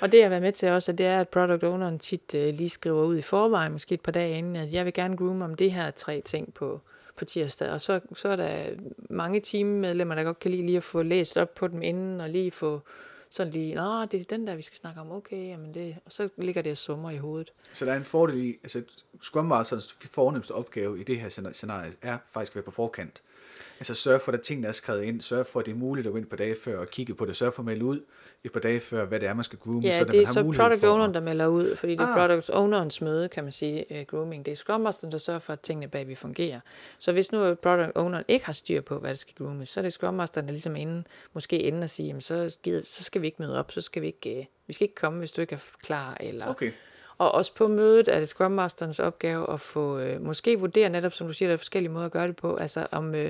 Og 0.00 0.12
det 0.12 0.18
jeg 0.18 0.24
har 0.24 0.28
været 0.28 0.42
med 0.42 0.52
til 0.52 0.68
også, 0.68 0.92
det 0.92 1.06
er, 1.06 1.20
at 1.20 1.28
product 1.28 1.64
owneren 1.64 1.98
tit 1.98 2.34
øh, 2.34 2.54
lige 2.54 2.68
skriver 2.68 3.04
ud 3.04 3.16
i 3.16 3.22
forvejen, 3.22 3.72
måske 3.72 3.94
et 3.94 4.00
par 4.00 4.12
dage 4.12 4.38
inden, 4.38 4.56
at 4.56 4.72
jeg 4.72 4.84
vil 4.84 4.92
gerne 4.92 5.16
groome 5.16 5.44
om 5.44 5.54
det 5.54 5.72
her 5.72 5.90
tre 5.90 6.22
ting 6.24 6.54
på, 6.54 6.80
på 7.16 7.24
tirsdag. 7.24 7.70
Og 7.70 7.80
så, 7.80 8.00
så 8.14 8.28
er 8.28 8.36
der 8.36 8.66
mange 9.10 9.40
teammedlemmer, 9.40 10.14
der 10.14 10.22
godt 10.22 10.38
kan 10.38 10.50
lide 10.50 10.66
lige 10.66 10.76
at 10.76 10.82
få 10.82 11.02
læst 11.02 11.36
op 11.36 11.54
på 11.54 11.68
dem 11.68 11.82
inden, 11.82 12.20
og 12.20 12.28
lige 12.28 12.50
få 12.50 12.82
sådan 13.32 13.52
lige, 13.52 13.74
nå, 13.74 14.04
det 14.04 14.20
er 14.20 14.24
den 14.24 14.46
der, 14.46 14.54
vi 14.54 14.62
skal 14.62 14.76
snakke 14.76 15.00
om, 15.00 15.12
okay, 15.12 15.48
jamen 15.48 15.74
det, 15.74 15.96
og 16.04 16.12
så 16.12 16.28
ligger 16.36 16.62
det 16.62 16.70
og 16.70 16.76
summer 16.76 17.10
i 17.10 17.16
hovedet. 17.16 17.52
Så 17.72 17.84
der 17.84 17.92
er 17.92 17.96
en 17.96 18.04
fordel 18.04 18.44
i, 18.44 18.58
altså 18.62 18.82
Scrum 19.20 19.46
Masters 19.46 19.92
fornemmeste 19.92 20.52
opgave 20.52 21.00
i 21.00 21.04
det 21.04 21.20
her 21.20 21.52
scenarie 21.52 21.92
er 22.02 22.18
faktisk 22.26 22.52
at 22.52 22.56
være 22.56 22.64
på 22.64 22.70
forkant. 22.70 23.22
Altså 23.80 23.94
sørge 23.94 24.20
for, 24.20 24.32
at 24.32 24.40
tingene 24.40 24.68
er 24.68 24.72
skrevet 24.72 25.02
ind, 25.02 25.20
sørge 25.20 25.44
for, 25.44 25.60
at 25.60 25.66
det 25.66 25.72
er 25.72 25.76
muligt 25.76 26.06
at 26.06 26.12
gå 26.12 26.18
ind 26.18 26.26
på 26.26 26.36
dage 26.36 26.56
før 26.64 26.78
og 26.78 26.88
kigge 26.88 27.14
på 27.14 27.24
det, 27.24 27.36
sørge 27.36 27.52
for 27.52 27.62
at 27.62 27.66
melde 27.66 27.84
ud 27.84 28.00
et 28.44 28.52
par 28.52 28.60
dage 28.60 28.80
før, 28.80 29.04
hvad 29.04 29.20
det 29.20 29.28
er, 29.28 29.34
man 29.34 29.44
skal 29.44 29.58
groome. 29.58 29.80
Ja, 29.82 29.98
så 29.98 30.04
det 30.04 30.22
er 30.22 30.26
så 30.26 30.42
product 30.42 30.84
owner, 30.84 31.12
der 31.12 31.20
melder 31.20 31.46
ud, 31.46 31.76
fordi 31.76 31.92
det 31.92 32.00
er 32.00 32.06
ah. 32.06 32.28
product 32.28 32.50
ownerens 32.52 33.00
møde, 33.00 33.28
kan 33.28 33.44
man 33.44 33.52
sige, 33.52 33.86
uh, 33.90 33.96
grooming. 34.06 34.46
Det 34.46 34.52
er 34.52 34.56
Scrum 34.56 34.80
Master, 34.80 35.10
der 35.10 35.18
sørger 35.18 35.40
for, 35.40 35.52
at 35.52 35.60
tingene 35.60 35.88
bagved 35.88 36.16
fungerer. 36.16 36.60
Så 36.98 37.12
hvis 37.12 37.32
nu 37.32 37.54
product 37.54 37.92
owner 37.94 38.22
ikke 38.28 38.46
har 38.46 38.52
styr 38.52 38.80
på, 38.80 38.98
hvad 38.98 39.10
der 39.10 39.16
skal 39.16 39.34
groomes, 39.38 39.68
så 39.68 39.80
er 39.80 39.82
det 39.82 39.92
Scrum 39.92 40.14
Master, 40.14 40.40
der 40.40 40.48
ligesom 40.48 40.76
inden, 40.76 41.06
måske 41.32 41.58
inden 41.58 41.82
at 41.82 41.90
sige, 41.90 42.06
jamen, 42.06 42.20
så, 42.20 42.56
så 42.84 43.04
skal 43.04 43.22
vi 43.22 43.26
ikke 43.26 43.42
møde 43.42 43.58
op, 43.58 43.72
så 43.72 43.80
skal 43.80 44.02
vi 44.02 44.06
ikke, 44.06 44.38
uh, 44.38 44.44
vi 44.66 44.72
skal 44.72 44.84
ikke 44.84 44.94
komme, 44.94 45.18
hvis 45.18 45.32
du 45.32 45.40
ikke 45.40 45.54
er 45.54 45.64
klar, 45.82 46.16
eller... 46.20 46.46
Okay. 46.46 46.72
Og 47.18 47.32
også 47.32 47.54
på 47.54 47.66
mødet 47.66 48.08
er 48.08 48.18
det 48.18 48.28
Scrum 48.28 48.52
Masterens 48.52 48.98
opgave 48.98 49.52
at 49.52 49.60
få, 49.60 50.00
uh, 50.00 50.22
måske 50.22 50.60
vurdere 50.60 50.88
netop, 50.88 51.12
som 51.12 51.26
du 51.26 51.32
siger, 51.32 51.48
der 51.48 51.52
er 51.52 51.56
forskellige 51.56 51.92
måder 51.92 52.06
at 52.06 52.12
gøre 52.12 52.26
det 52.26 52.36
på, 52.36 52.56
altså 52.56 52.86
om 52.90 53.08
uh, 53.08 53.24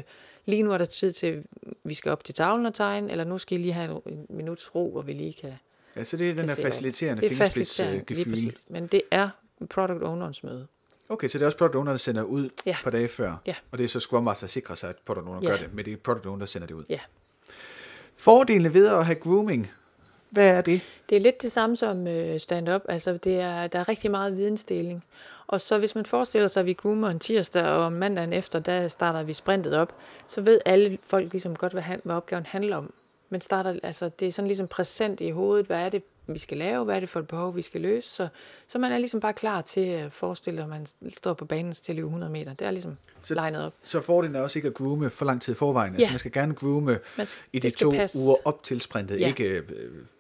lige 0.47 0.63
nu 0.63 0.73
er 0.73 0.79
der 0.79 0.85
tid 0.85 1.11
til, 1.11 1.45
vi 1.85 1.95
skal 1.95 2.13
op 2.13 2.25
til 2.25 2.35
tavlen 2.35 2.67
og 2.67 2.75
tegne, 2.75 3.11
eller 3.11 3.25
nu 3.25 3.39
skal 3.39 3.59
I 3.59 3.63
lige 3.63 3.73
have 3.73 4.01
en 4.07 4.27
minuts 4.29 4.75
ro, 4.75 4.91
hvor 4.91 5.03
vi 5.03 5.13
lige 5.13 5.33
kan 5.33 5.53
Ja, 5.97 6.05
så 6.05 6.17
det 6.17 6.31
er 6.31 6.35
den 6.35 6.49
her 6.49 6.55
faciliterende 6.55 7.29
fingerspidsgefyl. 7.29 8.57
Men 8.69 8.87
det 8.87 9.03
er 9.11 9.29
product 9.71 10.03
ownerens 10.03 10.45
møde. 10.45 10.67
Okay, 11.09 11.29
så 11.29 11.39
det 11.39 11.43
er 11.43 11.47
også 11.47 11.59
product 11.59 11.77
owner, 11.77 11.93
der 11.93 11.97
sender 11.97 12.23
ud 12.23 12.49
ja. 12.67 12.77
på 12.85 12.91
dage 12.91 13.09
før. 13.09 13.37
Ja. 13.47 13.55
Og 13.71 13.79
det 13.79 13.85
er 13.85 13.89
så 13.89 14.01
Scrum 14.01 14.25
Master, 14.25 14.47
der 14.47 14.49
sikrer 14.49 14.75
sig, 14.75 14.89
at 14.89 14.97
product 15.05 15.27
owner 15.27 15.41
ja. 15.43 15.49
gør 15.49 15.57
det, 15.57 15.75
men 15.75 15.85
det 15.85 15.93
er 15.93 15.97
product 15.97 16.27
owner, 16.27 16.39
der 16.39 16.47
sender 16.47 16.67
det 16.67 16.75
ud. 16.75 16.85
Ja. 16.89 17.01
Fordelene 18.17 18.75
ved 18.75 18.87
at 18.87 19.07
have 19.07 19.15
grooming, 19.15 19.71
hvad 20.33 20.47
er 20.47 20.61
det? 20.61 20.81
Det 21.09 21.17
er 21.17 21.21
lidt 21.21 21.43
det 21.43 21.53
samme 21.53 21.77
som 21.77 22.07
øh, 22.07 22.41
stand-up. 22.41 22.83
Altså, 22.89 23.17
det 23.17 23.41
er, 23.41 23.67
der 23.67 23.79
er 23.79 23.89
rigtig 23.89 24.11
meget 24.11 24.37
vidensdeling. 24.37 25.05
Og 25.47 25.61
så 25.61 25.79
hvis 25.79 25.95
man 25.95 26.07
forestiller 26.07 26.49
sig, 26.49 26.61
at 26.61 26.67
vi 26.67 26.73
groomer 26.73 27.09
en 27.09 27.19
tirsdag, 27.19 27.65
og 27.65 27.93
mandagen 27.93 28.33
efter, 28.33 28.59
der 28.59 28.89
starter 28.89 29.23
vi 29.23 29.33
sprintet 29.33 29.77
op, 29.77 29.95
så 30.29 30.41
ved 30.41 30.61
alle 30.65 30.99
folk 31.07 31.33
ligesom 31.33 31.57
godt, 31.57 31.73
hvad, 31.73 31.83
hvad 32.05 32.17
opgaven 32.17 32.47
handler 32.47 32.77
om. 32.77 32.93
Men 33.31 33.41
starter, 33.41 33.79
altså, 33.83 34.09
det 34.09 34.29
er 34.29 34.33
sådan 34.33 34.47
ligesom 34.47 34.69
præsent 34.69 35.21
i 35.21 35.31
hovedet, 35.31 35.67
hvad 35.67 35.79
er 35.79 35.89
det, 35.89 36.03
vi 36.27 36.39
skal 36.39 36.59
lave, 36.59 36.85
hvad 36.85 36.97
er 36.97 37.01
det 37.01 37.09
for 37.09 37.21
et 37.21 37.27
behov, 37.27 37.57
vi 37.57 37.63
skal 37.63 37.81
løse. 37.81 38.09
Så, 38.09 38.29
så 38.67 38.79
man 38.79 38.93
er 38.93 38.99
ligesom 38.99 39.21
bare 39.21 39.33
klar 39.33 39.61
til 39.61 39.81
at 39.81 40.13
forestille, 40.13 40.63
at 40.63 40.69
man 40.69 40.87
står 41.09 41.35
på 41.35 41.45
banen 41.45 41.73
til 41.73 41.99
100 41.99 42.33
meter. 42.33 42.55
Det 42.55 42.67
er 42.67 42.71
ligesom 42.71 42.97
så, 43.21 43.35
legnet 43.35 43.65
op. 43.65 43.73
Så 43.83 44.01
fordelen 44.01 44.37
er 44.37 44.41
også 44.41 44.59
ikke 44.59 44.69
at 44.69 44.75
groome 44.75 45.11
for 45.11 45.25
lang 45.25 45.43
tid 45.43 45.53
i 45.53 45.57
forvejen. 45.57 45.95
Altså, 45.95 46.01
ja. 46.01 46.05
Altså 46.05 46.13
man 46.13 46.19
skal 46.19 46.33
gerne 46.33 46.55
groome 46.55 46.99
skal, 47.13 47.29
i 47.53 47.59
de 47.59 47.71
to 47.71 47.91
passe. 47.91 48.19
uger 48.19 48.35
op 48.45 48.63
til 48.63 48.81
sprintet, 48.81 49.21
ja. 49.21 49.27
ikke 49.27 49.45
øh, 49.45 49.63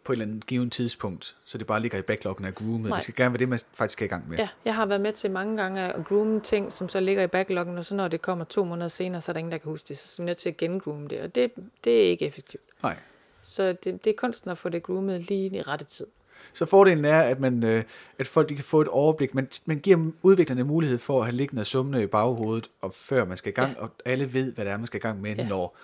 på 0.04 0.12
et 0.12 0.14
eller 0.14 0.26
andet 0.26 0.46
givet 0.46 0.72
tidspunkt, 0.72 1.36
så 1.44 1.58
det 1.58 1.66
bare 1.66 1.80
ligger 1.80 1.98
i 1.98 2.02
backloggen 2.02 2.44
af 2.44 2.54
groome. 2.54 2.90
Det 2.90 3.02
skal 3.02 3.14
gerne 3.14 3.32
være 3.32 3.38
det, 3.38 3.48
man 3.48 3.58
faktisk 3.74 3.92
skal 3.92 4.04
i 4.04 4.08
gang 4.08 4.28
med. 4.28 4.38
Ja, 4.38 4.48
jeg 4.64 4.74
har 4.74 4.86
været 4.86 5.00
med 5.00 5.12
til 5.12 5.30
mange 5.30 5.56
gange 5.56 5.80
at 5.80 6.04
groome 6.04 6.40
ting, 6.40 6.72
som 6.72 6.88
så 6.88 7.00
ligger 7.00 7.22
i 7.22 7.26
backloggen, 7.26 7.78
og 7.78 7.84
så 7.84 7.94
når 7.94 8.08
det 8.08 8.22
kommer 8.22 8.44
to 8.44 8.64
måneder 8.64 8.88
senere, 8.88 9.20
så 9.20 9.30
er 9.30 9.32
der 9.32 9.38
ingen, 9.38 9.52
der 9.52 9.58
kan 9.58 9.70
huske 9.70 9.88
det. 9.88 9.98
Så 9.98 10.22
er 10.22 10.26
nødt 10.26 10.38
til 10.38 10.48
at 10.48 10.56
gengroome 10.56 11.08
det, 11.08 11.20
og 11.20 11.34
det, 11.34 11.52
det 11.84 12.06
er 12.06 12.10
ikke 12.10 12.26
effektivt. 12.26 12.62
Nej. 12.82 12.96
Så 13.42 13.72
det, 13.84 14.04
det 14.04 14.10
er 14.10 14.14
kunsten 14.16 14.50
at 14.50 14.58
få 14.58 14.68
det 14.68 14.82
groomet 14.82 15.20
lige 15.20 15.56
i 15.56 15.62
rette 15.62 15.84
tid. 15.84 16.06
Så 16.52 16.66
fordelen 16.66 17.04
er, 17.04 17.20
at, 17.20 17.40
man, 17.40 17.64
øh, 17.64 17.84
at 18.18 18.26
folk 18.26 18.48
de 18.48 18.54
kan 18.54 18.64
få 18.64 18.80
et 18.80 18.88
overblik. 18.88 19.34
Man, 19.34 19.48
man 19.64 19.78
giver 19.78 20.10
udviklerne 20.22 20.64
mulighed 20.64 20.98
for 20.98 21.18
at 21.18 21.24
have 21.26 21.36
liggende 21.36 21.60
og 21.60 21.66
summende 21.66 22.02
i 22.02 22.06
baghovedet, 22.06 22.70
og 22.80 22.92
før 22.94 23.24
man 23.24 23.36
skal 23.36 23.52
i 23.52 23.54
gang, 23.54 23.72
ja. 23.76 23.82
og 23.82 23.90
alle 24.04 24.34
ved, 24.34 24.52
hvad 24.52 24.64
det 24.64 24.72
er, 24.72 24.76
man 24.76 24.86
skal 24.86 24.98
i 24.98 25.00
gang 25.00 25.20
med, 25.20 25.36
ja. 25.36 25.48
når 25.48 25.76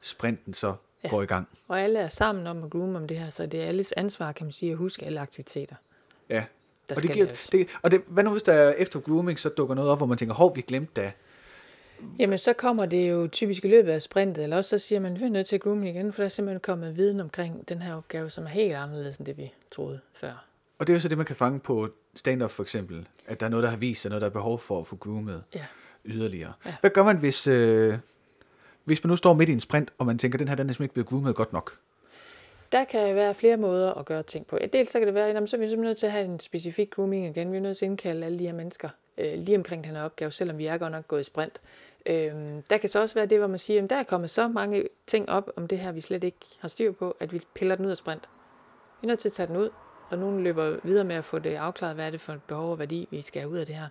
sprinten 0.00 0.54
så 0.54 0.74
ja. 1.04 1.08
går 1.08 1.22
i 1.22 1.26
gang. 1.26 1.48
Og 1.68 1.80
alle 1.80 1.98
er 1.98 2.08
sammen 2.08 2.46
om 2.46 2.64
at 2.64 2.70
groome 2.70 2.98
om 2.98 3.08
det 3.08 3.18
her, 3.18 3.30
så 3.30 3.46
det 3.46 3.62
er 3.62 3.66
alles 3.66 3.92
ansvar, 3.92 4.32
kan 4.32 4.46
man 4.46 4.52
sige, 4.52 4.72
at 4.72 4.78
huske 4.78 5.06
alle 5.06 5.20
aktiviteter. 5.20 5.74
Ja, 6.30 6.44
og, 6.90 7.02
det 7.02 7.12
giver, 7.12 7.26
det, 7.52 7.68
og 7.82 7.90
det, 7.90 8.02
hvad 8.06 8.24
nu 8.24 8.30
hvis 8.30 8.42
der 8.42 8.70
efter 8.70 9.00
grooming 9.00 9.38
så 9.38 9.48
dukker 9.48 9.74
noget 9.74 9.90
op, 9.90 9.98
hvor 9.98 10.06
man 10.06 10.18
tænker, 10.18 10.34
hov, 10.34 10.56
vi 10.56 10.60
glemte 10.60 10.92
da 11.00 11.12
Jamen, 12.18 12.38
så 12.38 12.52
kommer 12.52 12.86
det 12.86 13.10
jo 13.10 13.28
typisk 13.32 13.64
i 13.64 13.68
løbet 13.68 13.92
af 13.92 14.02
sprintet, 14.02 14.42
eller 14.44 14.56
også 14.56 14.78
så 14.78 14.78
siger 14.78 15.00
man, 15.00 15.12
at 15.12 15.20
vi 15.20 15.24
er 15.26 15.30
nødt 15.30 15.46
til 15.46 15.56
at 15.56 15.62
grooming 15.62 15.96
igen, 15.96 16.12
for 16.12 16.22
der 16.22 16.24
er 16.24 16.28
simpelthen 16.28 16.60
kommet 16.60 16.96
viden 16.96 17.20
omkring 17.20 17.68
den 17.68 17.82
her 17.82 17.94
opgave, 17.94 18.30
som 18.30 18.44
er 18.44 18.48
helt 18.48 18.74
anderledes 18.74 19.16
end 19.16 19.26
det, 19.26 19.36
vi 19.36 19.52
troede 19.70 20.00
før. 20.14 20.46
Og 20.78 20.86
det 20.86 20.92
er 20.92 20.96
jo 20.96 21.00
så 21.00 21.08
det, 21.08 21.18
man 21.18 21.26
kan 21.26 21.36
fange 21.36 21.60
på 21.60 21.88
stand-up 22.14 22.50
for 22.50 22.62
eksempel, 22.62 23.08
at 23.26 23.40
der 23.40 23.46
er 23.46 23.50
noget, 23.50 23.62
der 23.62 23.70
har 23.70 23.76
vist 23.76 24.02
sig, 24.02 24.08
noget, 24.08 24.20
der 24.22 24.28
er 24.28 24.32
behov 24.32 24.58
for 24.58 24.80
at 24.80 24.86
få 24.86 24.96
groomet 24.96 25.42
ja. 25.54 25.64
yderligere. 26.04 26.52
Ja. 26.66 26.74
Hvad 26.80 26.90
gør 26.90 27.04
man, 27.04 27.16
hvis, 27.16 27.46
øh, 27.46 27.98
Hvis 28.84 29.04
man 29.04 29.08
nu 29.08 29.16
står 29.16 29.34
midt 29.34 29.48
i 29.48 29.52
en 29.52 29.60
sprint, 29.60 29.92
og 29.98 30.06
man 30.06 30.18
tænker, 30.18 30.36
at 30.36 30.40
den 30.40 30.48
her 30.48 30.54
den 30.54 30.68
er 30.68 30.72
simpelthen 30.72 30.84
ikke 30.84 30.94
blevet 30.94 31.08
groomet 31.08 31.34
godt 31.34 31.52
nok. 31.52 31.78
Der 32.72 32.84
kan 32.84 33.14
være 33.14 33.34
flere 33.34 33.56
måder 33.56 33.94
at 33.94 34.06
gøre 34.06 34.22
ting 34.22 34.46
på. 34.46 34.58
Dels 34.72 34.90
så 34.90 34.98
kan 34.98 35.06
det 35.06 35.14
være, 35.14 35.30
at 35.30 35.48
så 35.48 35.56
er 35.56 35.60
vi 35.60 35.68
simpelthen 35.68 35.80
nødt 35.80 35.98
til 35.98 36.06
at 36.06 36.12
have 36.12 36.24
en 36.24 36.40
specifik 36.40 36.90
grooming 36.90 37.26
igen. 37.26 37.52
Vi 37.52 37.56
er 37.56 37.60
nødt 37.60 37.76
til 37.76 37.84
at 37.84 37.90
indkalde 37.90 38.26
alle 38.26 38.38
de 38.38 38.46
her 38.46 38.52
mennesker 38.52 38.88
øh, 39.18 39.38
lige 39.38 39.56
omkring 39.56 39.84
den 39.84 39.96
her 39.96 40.02
opgave, 40.02 40.30
selvom 40.30 40.58
vi 40.58 40.66
er 40.66 40.78
godt 40.78 40.92
nok 40.92 41.08
gået 41.08 41.20
i 41.20 41.24
sprint. 41.24 41.60
Øh, 42.06 42.32
der 42.70 42.76
kan 42.76 42.88
så 42.88 43.00
også 43.00 43.14
være 43.14 43.26
det, 43.26 43.38
hvor 43.38 43.46
man 43.46 43.58
siger, 43.58 43.84
at 43.84 43.90
der 43.90 43.96
er 43.96 44.02
kommet 44.02 44.30
så 44.30 44.48
mange 44.48 44.88
ting 45.06 45.28
op 45.28 45.50
om 45.56 45.68
det 45.68 45.78
her, 45.78 45.92
vi 45.92 46.00
slet 46.00 46.24
ikke 46.24 46.38
har 46.58 46.68
styr 46.68 46.92
på, 46.92 47.16
at 47.20 47.32
vi 47.32 47.40
piller 47.54 47.74
den 47.74 47.84
ud 47.86 47.90
af 47.90 47.96
sprint. 47.96 48.28
Vi 49.00 49.06
er 49.06 49.08
nødt 49.08 49.18
til 49.18 49.28
at 49.28 49.32
tage 49.32 49.46
den 49.46 49.56
ud, 49.56 49.70
og 50.10 50.18
nogen 50.18 50.44
løber 50.44 50.76
videre 50.82 51.04
med 51.04 51.16
at 51.16 51.24
få 51.24 51.38
det 51.38 51.54
afklaret, 51.54 51.94
hvad 51.94 52.06
er 52.06 52.10
det 52.10 52.20
for 52.20 52.32
et 52.32 52.42
behov 52.42 52.70
og 52.72 52.78
værdi, 52.78 53.08
vi 53.10 53.22
skal 53.22 53.42
have 53.42 53.50
ud 53.50 53.58
af 53.58 53.66
det 53.66 53.74
her. 53.74 53.88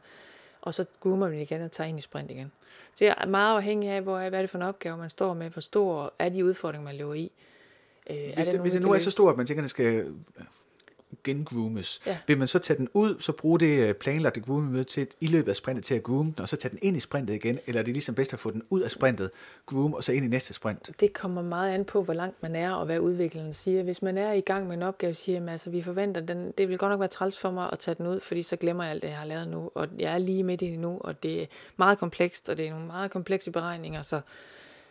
Og 0.62 0.74
så 0.74 0.86
groomer 1.00 1.28
vi 1.28 1.42
igen 1.42 1.62
og 1.62 1.72
tager 1.72 1.88
ind 1.88 1.98
i 1.98 2.02
sprint 2.02 2.32
igen. 2.32 2.52
Så 2.94 3.06
det 3.06 3.08
er 3.08 3.26
meget 3.26 3.56
afhængig 3.56 3.90
af, 3.90 4.02
hvor, 4.02 4.20
hvad 4.20 4.34
er 4.34 4.42
det 4.42 4.50
for 4.50 4.58
en 4.58 4.62
opgave, 4.62 4.98
man 4.98 5.10
står 5.10 5.34
med, 5.34 5.50
hvor 5.50 5.60
stor 5.60 6.14
er 6.20 6.30
de 6.30 6.46
udfordringer, 6.46 6.86
man 6.86 6.96
løber 6.96 7.14
i. 7.14 7.32
Øh, 8.10 8.16
hvis, 8.16 8.32
er 8.32 8.44
det, 8.44 8.54
det, 8.54 8.62
hvis 8.62 8.74
det 8.74 8.82
nu 8.82 8.92
er 8.92 8.98
så 8.98 9.12
stort, 9.12 9.32
at 9.32 9.38
man 9.38 9.46
tænker, 9.46 9.62
at 9.62 9.64
det 9.64 9.70
skal 9.70 10.14
gengroomes. 11.24 12.02
Ja. 12.06 12.18
Vil 12.28 12.38
man 12.38 12.48
så 12.48 12.60
tage 12.60 12.78
den 12.78 12.90
ud, 12.94 13.20
så 13.20 13.32
bruge 13.32 13.60
det 13.60 13.88
øh, 13.88 13.94
planlagte 13.94 14.42
grooming 14.42 14.88
til 14.88 15.08
i 15.22 15.28
løbet 15.28 15.50
af 15.50 15.56
sprintet 15.56 15.86
til 15.86 15.96
at 15.96 16.04
groome 16.04 16.32
den, 16.36 16.40
og 16.40 16.50
så 16.50 16.56
tage 16.56 16.70
den 16.70 16.80
ind 16.82 16.98
i 16.98 17.00
sprintet 17.00 17.34
igen, 17.34 17.60
eller 17.68 17.82
er 17.82 17.86
det 17.86 17.94
ligesom 17.94 18.16
bedst 18.16 18.34
at 18.34 18.40
få 18.40 18.52
den 18.52 18.64
ud 18.70 18.82
af 18.82 18.92
sprintet, 18.92 19.32
groom, 19.66 19.94
og 19.94 20.04
så 20.04 20.12
ind 20.12 20.26
i 20.26 20.28
næste 20.28 20.54
sprint? 20.54 20.90
Det 21.00 21.14
kommer 21.14 21.42
meget 21.42 21.74
an 21.74 21.86
på, 21.86 22.04
hvor 22.04 22.14
langt 22.14 22.44
man 22.44 22.56
er, 22.56 22.72
og 22.72 22.86
hvad 22.86 23.00
udvikleren 23.00 23.54
siger. 23.54 23.84
Hvis 23.84 24.02
man 24.02 24.18
er 24.18 24.34
i 24.34 24.42
gang 24.42 24.68
med 24.68 24.78
en 24.78 24.84
opgave, 24.84 25.14
siger 25.14 25.40
man, 25.40 25.50
altså 25.50 25.70
vi 25.70 25.82
forventer, 25.82 26.22
den, 26.22 26.52
det 26.58 26.70
vil 26.70 26.78
godt 26.78 26.92
nok 26.92 27.00
være 27.00 27.10
træls 27.10 27.40
for 27.40 27.52
mig 27.52 27.70
at 27.72 27.80
tage 27.80 27.96
den 27.96 28.08
ud, 28.08 28.20
fordi 28.20 28.42
så 28.42 28.56
glemmer 28.56 28.84
jeg 28.84 28.92
alt 28.92 29.02
det, 29.02 29.08
jeg 29.08 29.18
har 29.18 29.26
lavet 29.26 29.48
nu, 29.48 29.72
og 29.76 29.88
jeg 30.00 30.14
er 30.14 30.18
lige 30.18 30.44
midt 30.44 30.62
i 30.62 30.66
det 30.66 30.80
nu, 30.80 30.98
og 31.02 31.24
det 31.24 31.42
er 31.42 31.46
meget 31.78 31.98
komplekst, 31.98 32.50
og 32.50 32.58
det 32.58 32.68
er 32.68 32.72
nogle 32.72 32.88
meget 32.88 33.12
komplekse 33.12 33.52
beregninger, 33.52 34.02
så 34.02 34.22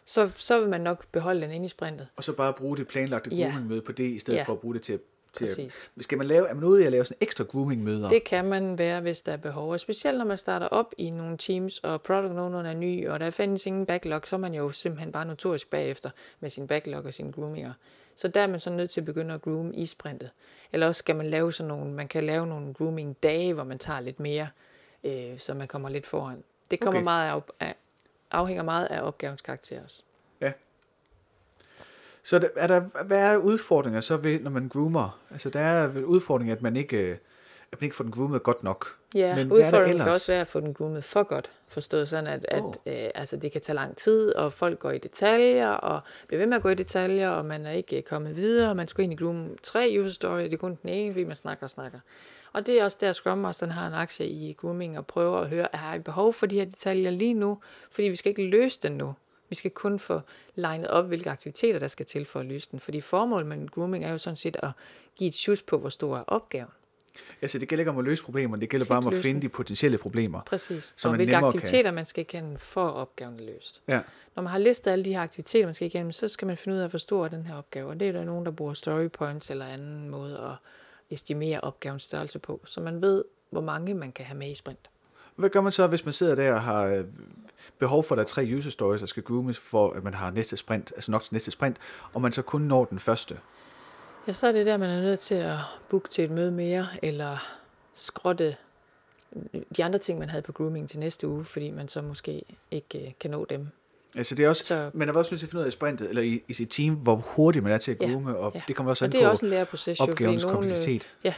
så, 0.05 0.33
så 0.37 0.61
vil 0.61 0.69
man 0.69 0.81
nok 0.81 1.07
beholde 1.13 1.41
den 1.41 1.51
inde 1.51 1.67
i 1.67 1.69
sprintet. 1.69 2.09
Og 2.17 2.25
så 2.25 2.33
bare 2.33 2.53
bruge 2.53 2.77
det 2.77 2.87
planlagte 2.87 3.31
grooming-møde 3.31 3.81
ja. 3.81 3.87
på 3.87 3.93
det, 3.93 4.05
i 4.05 4.19
stedet 4.19 4.39
ja. 4.39 4.45
for 4.45 4.53
at 4.53 4.59
bruge 4.59 4.75
det 4.75 4.83
til 4.83 4.93
at 4.93 5.01
Præcis. 5.39 5.91
Skal 6.01 6.19
man 6.19 6.27
lave, 6.27 6.49
er 6.49 6.55
man 6.55 6.65
ude 6.65 6.83
i 6.83 6.87
at 6.87 6.93
lave 6.93 7.05
sådan 7.05 7.19
ekstra 7.21 7.45
grooming-møder? 7.45 8.09
Det 8.09 8.25
kan 8.25 8.45
man 8.45 8.79
være, 8.79 9.01
hvis 9.01 9.23
der 9.23 9.33
er 9.33 9.37
behov. 9.37 9.71
Og 9.71 9.81
specielt 9.81 10.19
når 10.19 10.25
man 10.25 10.39
starter 10.39 10.67
op 10.67 10.95
i 10.99 11.11
nogle 11.11 11.37
teams, 11.37 11.79
og 11.79 12.03
product 12.03 12.39
owneren 12.39 12.67
er 12.67 12.75
ny, 12.75 13.09
og 13.09 13.21
der 13.21 13.31
findes 13.31 13.67
ingen 13.67 13.87
backlog, 13.87 14.21
så 14.25 14.37
er 14.37 14.41
man 14.41 14.55
jo 14.55 14.71
simpelthen 14.71 15.13
bare 15.13 15.27
notorisk 15.27 15.71
bagefter 15.71 16.11
med 16.41 16.51
sin 16.51 16.67
backlog 16.67 17.05
og 17.05 17.15
sine 17.15 17.33
groominger. 17.33 17.73
Så 18.17 18.29
der 18.29 18.41
er 18.41 18.47
man 18.47 18.61
så 18.61 18.71
nødt 18.71 18.91
til 18.91 19.01
at 19.01 19.05
begynde 19.05 19.35
at 19.35 19.43
groom 19.43 19.73
i 19.75 19.87
sprintet. 19.87 20.31
Eller 20.73 20.87
også 20.87 20.99
skal 20.99 21.17
man 21.17 21.27
lave 21.27 21.53
sådan 21.53 21.69
nogle, 21.69 21.93
man 21.93 22.09
kan 22.09 22.25
lave 22.25 22.47
nogle 22.47 22.75
grooming-dage, 22.75 23.55
hvor 23.55 23.65
man 23.65 23.79
tager 23.79 24.01
lidt 24.01 24.21
mere, 24.21 24.49
øh, 25.05 25.39
så 25.39 25.55
man 25.55 25.69
kommer 25.69 25.89
lidt 25.89 26.07
foran. 26.07 26.45
Det 26.71 26.81
kommer 26.81 27.01
okay. 27.01 27.05
meget 27.05 27.43
af, 27.61 27.75
afhænger 28.31 28.63
meget 28.63 28.87
af 28.87 29.03
opgavens 29.03 29.41
karakter 29.41 29.85
også. 29.85 30.03
Så 32.25 32.49
er 32.57 32.67
der, 32.67 32.81
hvad 33.05 33.19
er 33.19 33.37
udfordringer 33.37 34.01
så 34.01 34.17
ved, 34.17 34.41
når 34.41 34.51
man 34.51 34.69
groomer? 34.69 35.19
Altså 35.31 35.51
der 35.51 35.61
er 35.61 35.89
vel 35.89 36.05
udfordring, 36.05 36.51
at 36.51 36.63
man 36.63 36.77
ikke, 36.77 37.19
at 37.73 37.81
man 37.81 37.83
ikke 37.83 37.97
får 37.97 38.05
den 38.05 38.13
groomet 38.13 38.43
godt 38.43 38.65
nok. 38.65 38.87
Ja, 39.15 39.35
Men 39.35 39.53
udfordringen 39.53 40.05
kan 40.05 40.13
også 40.13 40.33
være 40.33 40.41
at 40.41 40.47
få 40.47 40.61
den 40.61 40.75
groomet 40.75 41.05
for 41.05 41.23
godt. 41.23 41.51
Forstået 41.69 42.09
sådan, 42.09 42.27
at, 42.27 42.47
at 42.49 42.63
oh. 42.63 42.75
øh, 42.87 43.11
altså, 43.15 43.37
det 43.37 43.53
kan 43.53 43.61
tage 43.61 43.77
lang 43.77 43.97
tid, 43.97 44.35
og 44.35 44.53
folk 44.53 44.79
går 44.79 44.91
i 44.91 44.99
detaljer, 44.99 45.69
og 45.69 46.01
bliver 46.27 46.39
ved 46.39 46.47
med 46.47 46.57
at 46.57 46.63
gå 46.63 46.69
i 46.69 46.75
detaljer, 46.75 47.29
og 47.29 47.45
man 47.45 47.67
er 47.67 47.71
ikke 47.71 48.03
kommet 48.03 48.37
videre, 48.37 48.71
og 48.71 48.77
man 48.77 48.89
skal 48.89 49.05
ind 49.05 49.13
i 49.13 49.17
groom 49.17 49.57
tre 49.63 49.97
user 50.01 50.15
story, 50.15 50.43
det 50.43 50.53
er 50.53 50.57
kun 50.57 50.79
den 50.83 50.91
ene, 50.91 51.13
fordi 51.13 51.25
man 51.25 51.37
snakker 51.37 51.65
og 51.65 51.71
snakker. 51.71 51.99
Og 52.53 52.67
det 52.67 52.81
er 52.81 52.85
også 52.85 52.99
der, 53.01 53.13
Scrum 53.13 53.39
Master 53.39 53.67
har 53.67 53.87
en 53.87 53.95
aktie 53.95 54.27
i 54.27 54.53
grooming 54.53 54.99
og 54.99 55.07
prøver 55.07 55.39
at 55.41 55.49
høre, 55.49 55.69
er 55.73 55.95
I 55.95 55.99
behov 55.99 56.33
for 56.33 56.47
de 56.47 56.55
her 56.55 56.65
detaljer 56.65 57.11
lige 57.11 57.35
nu? 57.35 57.59
Fordi 57.91 58.09
vi 58.09 58.17
skal 58.17 58.31
ikke 58.31 58.47
løse 58.47 58.81
den 58.83 58.93
nu. 58.93 59.15
Vi 59.55 59.57
skal 59.57 59.71
kun 59.71 59.99
få 59.99 60.21
legnet 60.55 60.89
op, 60.89 61.07
hvilke 61.07 61.31
aktiviteter, 61.31 61.79
der 61.79 61.89
skal 61.89 62.07
til 62.07 62.25
for 62.25 62.41
at 62.41 62.47
løse 62.47 62.69
den. 62.71 62.81
Fordi 62.81 63.01
formålet 63.01 63.47
med 63.47 63.69
grooming 63.69 64.05
er 64.05 64.11
jo 64.11 64.19
sådan 64.19 64.37
set 64.37 64.57
at 64.63 64.71
give 65.17 65.29
et 65.29 65.35
sjus 65.35 65.63
på, 65.63 65.79
hvor 65.79 65.89
stor 65.89 66.17
er 66.17 66.23
opgaven. 66.27 66.69
Ja, 67.43 67.47
så 67.47 67.59
det 67.59 67.69
gælder 67.69 67.81
ikke 67.81 67.91
om 67.91 67.99
at 67.99 68.05
løse 68.05 68.25
problemer, 68.25 68.57
det 68.57 68.71
gælder 68.71 68.87
bare 68.87 68.99
om 68.99 69.07
at 69.07 69.15
finde 69.15 69.43
de 69.43 69.49
potentielle 69.49 69.99
problemer. 69.99 70.41
Præcis, 70.43 70.95
så 70.97 71.09
og 71.09 71.17
hvilke 71.17 71.37
aktiviteter 71.37 71.83
kan... 71.83 71.95
man 71.95 72.07
skal 72.07 72.21
igennem 72.21 72.57
for 72.57 72.89
opgaven 72.89 73.41
løst. 73.41 73.83
Ja. 73.89 74.01
Når 74.37 74.43
man 74.43 74.51
har 74.51 74.59
listet 74.59 74.91
alle 74.91 75.05
de 75.05 75.13
her 75.13 75.21
aktiviteter, 75.21 75.67
man 75.67 75.75
skal 75.75 75.87
igennem, 75.87 76.13
så 76.13 76.29
skal 76.29 76.47
man 76.47 76.57
finde 76.57 76.77
ud 76.77 76.81
af, 76.81 76.91
hvor 76.91 76.99
stor 76.99 77.25
er 77.25 77.29
den 77.29 77.47
her 77.47 77.55
opgave. 77.55 77.91
Og 77.91 78.01
det 78.01 78.09
er 78.09 78.13
der 78.13 78.25
nogen, 78.25 78.45
der 78.47 78.53
bruger 78.53 78.75
story 78.75 79.09
points 79.09 79.51
eller 79.51 79.67
anden 79.67 80.09
måde 80.09 80.39
at 80.39 80.57
estimere 81.11 81.61
opgavens 81.61 82.03
størrelse 82.03 82.39
på, 82.39 82.61
så 82.65 82.81
man 82.81 83.03
ved, 83.03 83.25
hvor 83.51 83.61
mange 83.61 83.95
man 83.95 84.13
kan 84.13 84.25
have 84.25 84.39
med 84.39 84.51
i 84.51 84.55
sprint. 84.55 84.91
Hvad 85.37 85.51
gør 85.51 85.61
man 85.61 85.73
så, 85.73 85.87
hvis 85.87 86.05
man 86.05 86.13
sidder 86.13 86.35
der 86.35 86.55
og 86.55 86.63
har 86.63 86.85
øh, 86.85 87.05
behov 87.79 88.05
for, 88.05 88.15
at 88.15 88.17
der 88.17 88.23
er 88.23 88.29
tre 88.29 88.53
user 88.57 88.71
stories, 88.71 89.01
der 89.01 89.07
skal 89.07 89.23
groomes, 89.23 89.59
for 89.59 89.91
at 89.91 90.05
man 90.05 90.15
har 90.15 90.31
næste 90.31 90.57
sprint, 90.57 90.93
altså 90.95 91.11
nok 91.11 91.23
til 91.23 91.35
næste 91.35 91.51
sprint, 91.51 91.77
og 92.13 92.21
man 92.21 92.33
så 92.33 92.43
kun 92.43 92.61
når 92.61 92.85
den 92.85 92.99
første? 92.99 93.39
Ja, 94.27 94.33
så 94.33 94.47
er 94.47 94.53
det 94.53 94.67
der, 94.67 94.77
man 94.77 94.91
er 94.91 95.01
nødt 95.01 95.21
til 95.21 95.35
at 95.35 95.59
booke 95.89 96.09
til 96.09 96.25
et 96.25 96.31
møde 96.31 96.53
mere, 96.53 96.87
eller 97.03 97.59
skrotte 97.95 98.57
de 99.77 99.85
andre 99.85 99.99
ting, 99.99 100.19
man 100.19 100.31
havde 100.31 100.43
på 100.43 100.53
grooming 100.53 100.89
til 100.89 100.99
næste 100.99 101.29
uge, 101.29 101.45
fordi 101.45 101.71
man 101.71 101.89
så 101.89 102.03
måske 102.03 102.43
ikke 102.71 103.07
øh, 103.07 103.13
kan 103.21 103.31
nå 103.31 103.47
dem 103.51 103.69
Altså 104.17 104.35
det 104.35 104.45
er 104.45 104.49
også, 104.49 104.65
så, 104.65 104.91
man 104.95 105.09
er 105.09 105.13
også 105.13 105.33
nødt 105.33 105.41
til 105.41 105.47
at 105.47 105.51
finde 105.51 105.61
ud 105.61 105.65
af 105.65 105.69
i 105.69 105.73
sprintet, 105.73 106.09
eller 106.09 106.23
i, 106.23 106.43
i 106.49 106.53
sit 106.53 106.71
team, 106.71 106.95
hvor 106.95 107.17
hurtigt 107.17 107.63
man 107.63 107.73
er 107.73 107.79
til 107.79 107.93
at 107.93 107.99
groome, 107.99 108.31
ja, 108.31 108.37
og 108.37 108.53
ja. 108.55 108.63
det 108.69 108.77
kommer 108.77 108.91
også 108.91 109.05
an 109.05 109.11
på 109.11 109.17
det 109.17 109.25
er 109.25 109.29
også 109.29 109.47
en 109.47 109.51
læreproces, 109.51 110.01
opgavens 110.01 110.43
nogle, 110.43 110.57
kompleksitet. 110.57 111.15
Ja, 111.25 111.35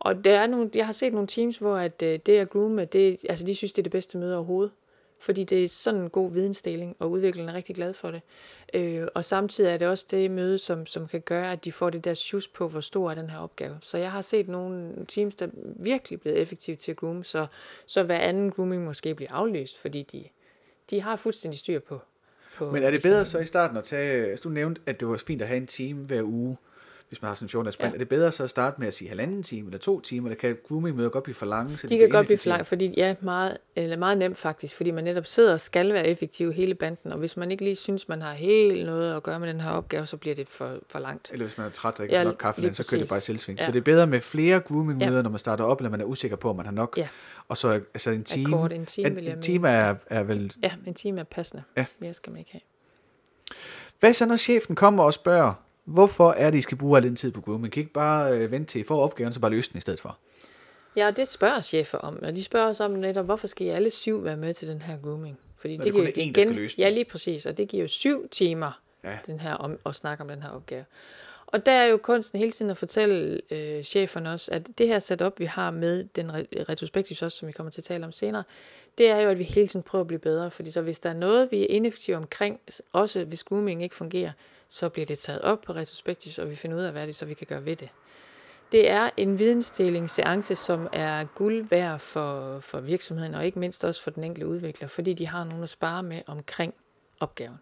og 0.00 0.24
der 0.24 0.40
er 0.40 0.46
nogle, 0.46 0.70
jeg 0.74 0.86
har 0.86 0.92
set 0.92 1.12
nogle 1.12 1.28
teams, 1.28 1.56
hvor 1.56 1.76
at, 1.76 2.02
øh, 2.02 2.18
det 2.26 2.38
at 2.38 2.50
groome, 2.50 2.84
det, 2.84 3.24
altså 3.28 3.46
de 3.46 3.54
synes, 3.54 3.72
det 3.72 3.78
er 3.78 3.82
det 3.82 3.92
bedste 3.92 4.18
møde 4.18 4.36
overhovedet. 4.36 4.72
Fordi 5.18 5.44
det 5.44 5.64
er 5.64 5.68
sådan 5.68 6.00
en 6.00 6.10
god 6.10 6.32
vidensdeling, 6.32 6.96
og 6.98 7.10
udvikleren 7.10 7.48
er 7.48 7.54
rigtig 7.54 7.74
glad 7.74 7.94
for 7.94 8.10
det. 8.10 8.22
Øh, 8.74 9.06
og 9.14 9.24
samtidig 9.24 9.70
er 9.70 9.76
det 9.76 9.88
også 9.88 10.06
det 10.10 10.30
møde, 10.30 10.58
som, 10.58 10.86
som 10.86 11.08
kan 11.08 11.20
gøre, 11.20 11.52
at 11.52 11.64
de 11.64 11.72
får 11.72 11.90
det 11.90 12.04
der 12.04 12.14
sjus 12.14 12.48
på, 12.48 12.68
hvor 12.68 12.80
stor 12.80 13.10
er 13.10 13.14
den 13.14 13.30
her 13.30 13.38
opgave. 13.38 13.78
Så 13.80 13.98
jeg 13.98 14.12
har 14.12 14.20
set 14.20 14.48
nogle 14.48 14.92
teams, 15.08 15.34
der 15.34 15.48
virkelig 15.76 16.16
er 16.16 16.20
blevet 16.20 16.38
effektive 16.38 16.76
til 16.76 16.90
at 16.90 16.96
groome, 16.96 17.24
så, 17.24 17.46
så 17.86 18.02
hver 18.02 18.18
anden 18.18 18.50
grooming 18.50 18.84
måske 18.84 19.14
bliver 19.14 19.32
aflyst, 19.32 19.78
fordi 19.78 20.02
de, 20.02 20.24
de 20.90 21.00
har 21.00 21.16
fuldstændig 21.16 21.60
styr 21.60 21.78
på, 21.78 22.00
på... 22.56 22.70
Men 22.70 22.82
er 22.82 22.90
det 22.90 23.02
bedre 23.02 23.26
så 23.26 23.38
i 23.38 23.46
starten 23.46 23.76
at 23.76 23.84
tage, 23.84 24.30
altså 24.30 24.42
du 24.42 24.48
nævnte, 24.48 24.80
at 24.86 25.00
det 25.00 25.08
var 25.08 25.16
fint 25.16 25.42
at 25.42 25.48
have 25.48 25.58
en 25.58 25.66
time 25.66 26.04
hver 26.04 26.22
uge, 26.22 26.56
hvis 27.10 27.22
man 27.22 27.28
har 27.28 27.34
sådan 27.34 27.44
en 27.44 27.48
14 27.48 27.72
sprint, 27.72 27.90
ja. 27.90 27.94
er 27.94 27.98
det 27.98 28.08
bedre 28.08 28.32
så 28.32 28.44
at 28.44 28.50
starte 28.50 28.80
med 28.80 28.88
at 28.88 28.94
sige 28.94 29.08
halvanden 29.08 29.42
time 29.42 29.66
eller 29.66 29.78
to 29.78 30.00
timer, 30.00 30.28
eller 30.28 30.38
kan 30.38 30.56
grooming 30.68 30.96
møder 30.96 31.08
godt 31.08 31.24
blive 31.24 31.34
for 31.34 31.46
lange? 31.46 31.78
Så 31.78 31.86
de 31.86 31.98
kan 31.98 32.08
godt 32.08 32.26
blive 32.26 32.38
for 32.38 32.48
lange, 32.48 32.64
fordi 32.64 32.94
ja, 32.96 33.14
meget, 33.20 33.58
eller 33.76 33.96
meget 33.96 34.18
nemt 34.18 34.38
faktisk, 34.38 34.76
fordi 34.76 34.90
man 34.90 35.04
netop 35.04 35.26
sidder 35.26 35.52
og 35.52 35.60
skal 35.60 35.92
være 35.92 36.06
effektiv 36.06 36.52
hele 36.52 36.74
banden, 36.74 37.12
og 37.12 37.18
hvis 37.18 37.36
man 37.36 37.50
ikke 37.50 37.64
lige 37.64 37.76
synes, 37.76 38.08
man 38.08 38.22
har 38.22 38.32
helt 38.32 38.86
noget 38.86 39.16
at 39.16 39.22
gøre 39.22 39.40
med 39.40 39.48
den 39.48 39.60
her 39.60 39.70
opgave, 39.70 40.06
så 40.06 40.16
bliver 40.16 40.34
det 40.34 40.48
for, 40.48 40.78
for 40.88 40.98
langt. 40.98 41.30
Eller 41.32 41.46
hvis 41.46 41.58
man 41.58 41.66
er 41.66 41.70
træt 41.70 41.98
og 41.98 42.04
ikke 42.04 42.16
ja, 42.16 42.24
nok 42.24 42.36
kaffe, 42.40 42.74
så 42.74 42.88
kører 42.90 43.00
det 43.00 43.10
bare 43.10 43.20
selvsving. 43.20 43.58
Ja. 43.58 43.64
Så 43.64 43.72
det 43.72 43.78
er 43.78 43.84
bedre 43.84 44.06
med 44.06 44.20
flere 44.20 44.60
grooming 44.60 44.98
møder, 44.98 45.16
ja. 45.16 45.22
når 45.22 45.30
man 45.30 45.38
starter 45.38 45.64
op, 45.64 45.80
eller 45.80 45.90
man 45.90 46.00
er 46.00 46.04
usikker 46.04 46.36
på, 46.36 46.50
om 46.50 46.56
man 46.56 46.64
har 46.64 46.72
nok. 46.72 46.94
Ja. 46.96 47.08
Og 47.48 47.56
så 47.56 47.68
altså 47.68 48.10
en 48.10 48.24
time, 48.24 48.56
Akkord, 48.56 48.72
en 48.72 48.86
time, 48.86 49.08
en, 49.08 49.18
en 49.18 49.42
time 49.42 49.68
er, 49.68 49.94
er 50.06 50.22
vel... 50.22 50.52
Ja, 50.62 50.72
en 50.86 50.94
time 50.94 51.20
er 51.20 51.24
passende. 51.24 51.62
Ja. 51.76 51.84
Mere 51.98 52.14
skal 52.14 52.30
man 52.30 52.38
ikke 52.38 52.52
have. 52.52 52.60
Hvad 54.00 54.12
så, 54.12 54.26
når 54.26 54.36
chefen 54.36 54.76
kommer 54.76 55.04
og 55.04 55.14
spørger, 55.14 55.54
hvorfor 55.84 56.30
er 56.32 56.50
det, 56.50 56.58
I 56.58 56.62
skal 56.62 56.78
bruge 56.78 56.96
al 56.96 57.02
den 57.02 57.16
tid 57.16 57.32
på 57.32 57.40
grooming? 57.40 57.72
Kan 57.72 57.80
I 57.80 57.82
ikke 57.82 57.92
bare 57.92 58.32
øh, 58.32 58.50
vente 58.50 58.72
til 58.72 58.80
I 58.80 58.84
får 58.84 59.02
opgaven, 59.02 59.32
så 59.32 59.40
bare 59.40 59.50
løse 59.50 59.70
den 59.70 59.78
i 59.78 59.80
stedet 59.80 60.00
for? 60.00 60.18
Ja, 60.96 61.10
det 61.10 61.28
spørger 61.28 61.60
chefer 61.60 61.98
om, 61.98 62.18
og 62.22 62.36
de 62.36 62.44
spørger 62.44 62.68
os 62.68 62.80
om 62.80 62.90
netop, 62.90 63.24
hvorfor 63.24 63.46
skal 63.46 63.66
I 63.66 63.70
alle 63.70 63.90
syv 63.90 64.24
være 64.24 64.36
med 64.36 64.54
til 64.54 64.68
den 64.68 64.82
her 64.82 64.98
grooming? 65.02 65.38
Fordi 65.56 65.76
det, 65.76 65.84
det 65.84 65.92
giver 65.92 66.06
en, 66.06 66.12
igen, 66.16 66.34
der 66.34 66.40
skal 66.40 66.54
løse 66.54 66.76
den. 66.76 66.82
Ja, 66.82 66.90
lige 66.90 67.04
præcis, 67.04 67.46
og 67.46 67.56
det 67.56 67.68
giver 67.68 67.82
jo 67.82 67.88
syv 67.88 68.28
timer 68.28 68.80
ja. 69.04 69.18
den 69.26 69.40
her 69.40 69.54
om, 69.54 69.78
at 69.86 69.94
snakke 69.94 70.22
om 70.22 70.28
den 70.28 70.42
her 70.42 70.48
opgave. 70.48 70.84
Og 71.46 71.66
der 71.66 71.72
er 71.72 71.84
jo 71.84 71.96
kunsten 71.96 72.38
hele 72.38 72.50
tiden 72.52 72.70
at 72.70 72.76
fortælle 72.76 73.40
øh, 73.50 73.82
cheferne 73.82 74.32
også, 74.32 74.52
at 74.52 74.68
det 74.78 74.88
her 74.88 74.98
setup, 74.98 75.38
vi 75.38 75.44
har 75.44 75.70
med 75.70 76.04
den 76.04 76.30
retrospektiv 76.68 77.16
også, 77.22 77.38
som 77.38 77.48
vi 77.48 77.52
kommer 77.52 77.70
til 77.70 77.80
at 77.80 77.84
tale 77.84 78.04
om 78.04 78.12
senere, 78.12 78.44
det 78.98 79.08
er 79.08 79.18
jo, 79.18 79.28
at 79.28 79.38
vi 79.38 79.44
hele 79.44 79.66
tiden 79.66 79.82
prøver 79.82 80.00
at 80.00 80.06
blive 80.06 80.18
bedre. 80.18 80.50
Fordi 80.50 80.70
så 80.70 80.82
hvis 80.82 80.98
der 80.98 81.10
er 81.10 81.14
noget, 81.14 81.48
vi 81.50 81.62
er 81.62 81.66
ineffektive 81.68 82.16
omkring, 82.16 82.60
også 82.92 83.24
hvis 83.24 83.44
grooming 83.44 83.82
ikke 83.82 83.96
fungerer, 83.96 84.32
så 84.70 84.88
bliver 84.88 85.06
det 85.06 85.18
taget 85.18 85.40
op 85.40 85.60
på 85.60 85.72
retrospektiv, 85.72 86.42
og 86.42 86.50
vi 86.50 86.56
finder 86.56 86.76
ud 86.76 86.82
af, 86.82 86.92
hvad 86.92 87.02
det 87.02 87.08
er, 87.08 87.12
så 87.12 87.26
vi 87.26 87.34
kan 87.34 87.46
gøre 87.46 87.64
ved 87.64 87.76
det. 87.76 87.88
Det 88.72 88.90
er 88.90 89.10
en 89.16 89.38
vidensdelingsseance, 89.38 90.54
som 90.54 90.88
er 90.92 91.24
guld 91.24 91.68
værd 91.68 91.98
for, 91.98 92.60
for 92.60 92.80
virksomheden, 92.80 93.34
og 93.34 93.46
ikke 93.46 93.58
mindst 93.58 93.84
også 93.84 94.02
for 94.02 94.10
den 94.10 94.24
enkelte 94.24 94.46
udvikler, 94.46 94.88
fordi 94.88 95.14
de 95.14 95.26
har 95.26 95.44
nogen 95.44 95.62
at 95.62 95.68
spare 95.68 96.02
med 96.02 96.22
omkring 96.26 96.74
opgaven. 97.20 97.58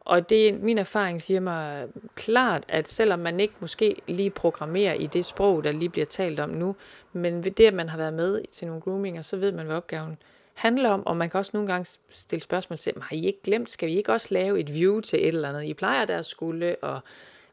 Og 0.00 0.30
det, 0.30 0.60
min 0.60 0.78
erfaring 0.78 1.22
siger 1.22 1.40
mig 1.40 1.88
klart, 2.14 2.64
at 2.68 2.88
selvom 2.88 3.18
man 3.18 3.40
ikke 3.40 3.54
måske 3.60 3.96
lige 4.06 4.30
programmerer 4.30 4.94
i 4.94 5.06
det 5.06 5.24
sprog, 5.24 5.64
der 5.64 5.72
lige 5.72 5.88
bliver 5.88 6.06
talt 6.06 6.40
om 6.40 6.50
nu, 6.50 6.76
men 7.12 7.44
ved 7.44 7.50
det, 7.50 7.66
at 7.66 7.74
man 7.74 7.88
har 7.88 7.96
været 7.98 8.14
med 8.14 8.42
til 8.52 8.66
nogle 8.66 8.82
groominger, 8.82 9.22
så 9.22 9.36
ved 9.36 9.52
man, 9.52 9.66
hvad 9.66 9.76
opgaven 9.76 10.10
er 10.12 10.16
handler 10.58 10.90
om, 10.90 11.06
og 11.06 11.16
man 11.16 11.30
kan 11.30 11.38
også 11.38 11.50
nogle 11.54 11.72
gange 11.72 11.98
stille 12.10 12.42
spørgsmål 12.42 12.78
til, 12.78 12.92
har 13.02 13.16
I 13.16 13.26
ikke 13.26 13.42
glemt, 13.44 13.70
skal 13.70 13.88
vi 13.88 13.96
ikke 13.96 14.12
også 14.12 14.28
lave 14.30 14.60
et 14.60 14.74
view 14.74 15.00
til 15.00 15.18
et 15.18 15.28
eller 15.28 15.48
andet? 15.48 15.64
I 15.64 15.74
plejer 15.74 16.04
der 16.04 16.22
skulle, 16.22 16.76
og 16.82 17.00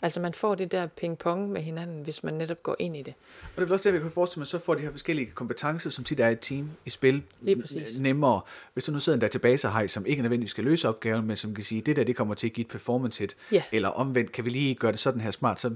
Altså 0.02 0.20
man 0.22 0.34
får 0.34 0.56
det 0.56 0.72
der 0.72 0.88
ping-pong 1.02 1.50
med 1.52 1.62
hinanden, 1.62 2.04
hvis 2.04 2.24
man 2.24 2.34
netop 2.34 2.64
går 2.64 2.76
ind 2.80 2.98
i 2.98 3.02
det. 3.02 3.14
Og 3.44 3.50
det 3.56 3.62
er 3.62 3.66
vel 3.66 3.72
også 3.74 3.90
det, 3.90 3.94
vi 3.94 4.00
kan 4.02 4.12
forestille 4.12 4.40
mig, 4.40 4.48
så 4.48 4.60
får 4.60 4.76
de 4.76 4.82
her 4.82 4.92
forskellige 4.92 5.32
kompetencer, 5.32 5.90
som 5.90 6.04
tit 6.04 6.20
er 6.20 6.30
et 6.30 6.40
team 6.40 6.70
i 6.86 6.90
spil, 6.90 7.24
Lige 7.42 7.62
præcis. 7.62 8.00
nemmere. 8.00 8.42
Hvis 8.74 8.84
du 8.86 8.92
nu 8.92 9.00
sidder 9.00 9.16
en 9.16 9.22
databasehej, 9.22 9.88
som 9.88 10.06
ikke 10.06 10.22
nødvendigvis 10.22 10.52
skal 10.52 10.64
løse 10.64 10.90
opgaven, 10.90 11.28
men 11.28 11.38
som 11.38 11.54
kan 11.56 11.64
sige, 11.64 11.82
det 11.82 11.96
der, 11.96 12.04
det 12.04 12.16
kommer 12.16 12.34
til 12.34 12.48
at 12.48 12.54
give 12.54 12.66
et 12.66 12.72
performance 12.72 13.20
hit, 13.20 13.36
Ja. 13.52 13.64
eller 13.72 13.90
omvendt, 13.90 14.32
kan 14.32 14.46
vi 14.46 14.50
lige 14.50 14.76
gøre 14.76 14.92
det 14.92 15.00
sådan 15.00 15.22
her 15.22 15.32
smart, 15.32 15.60
så 15.60 15.72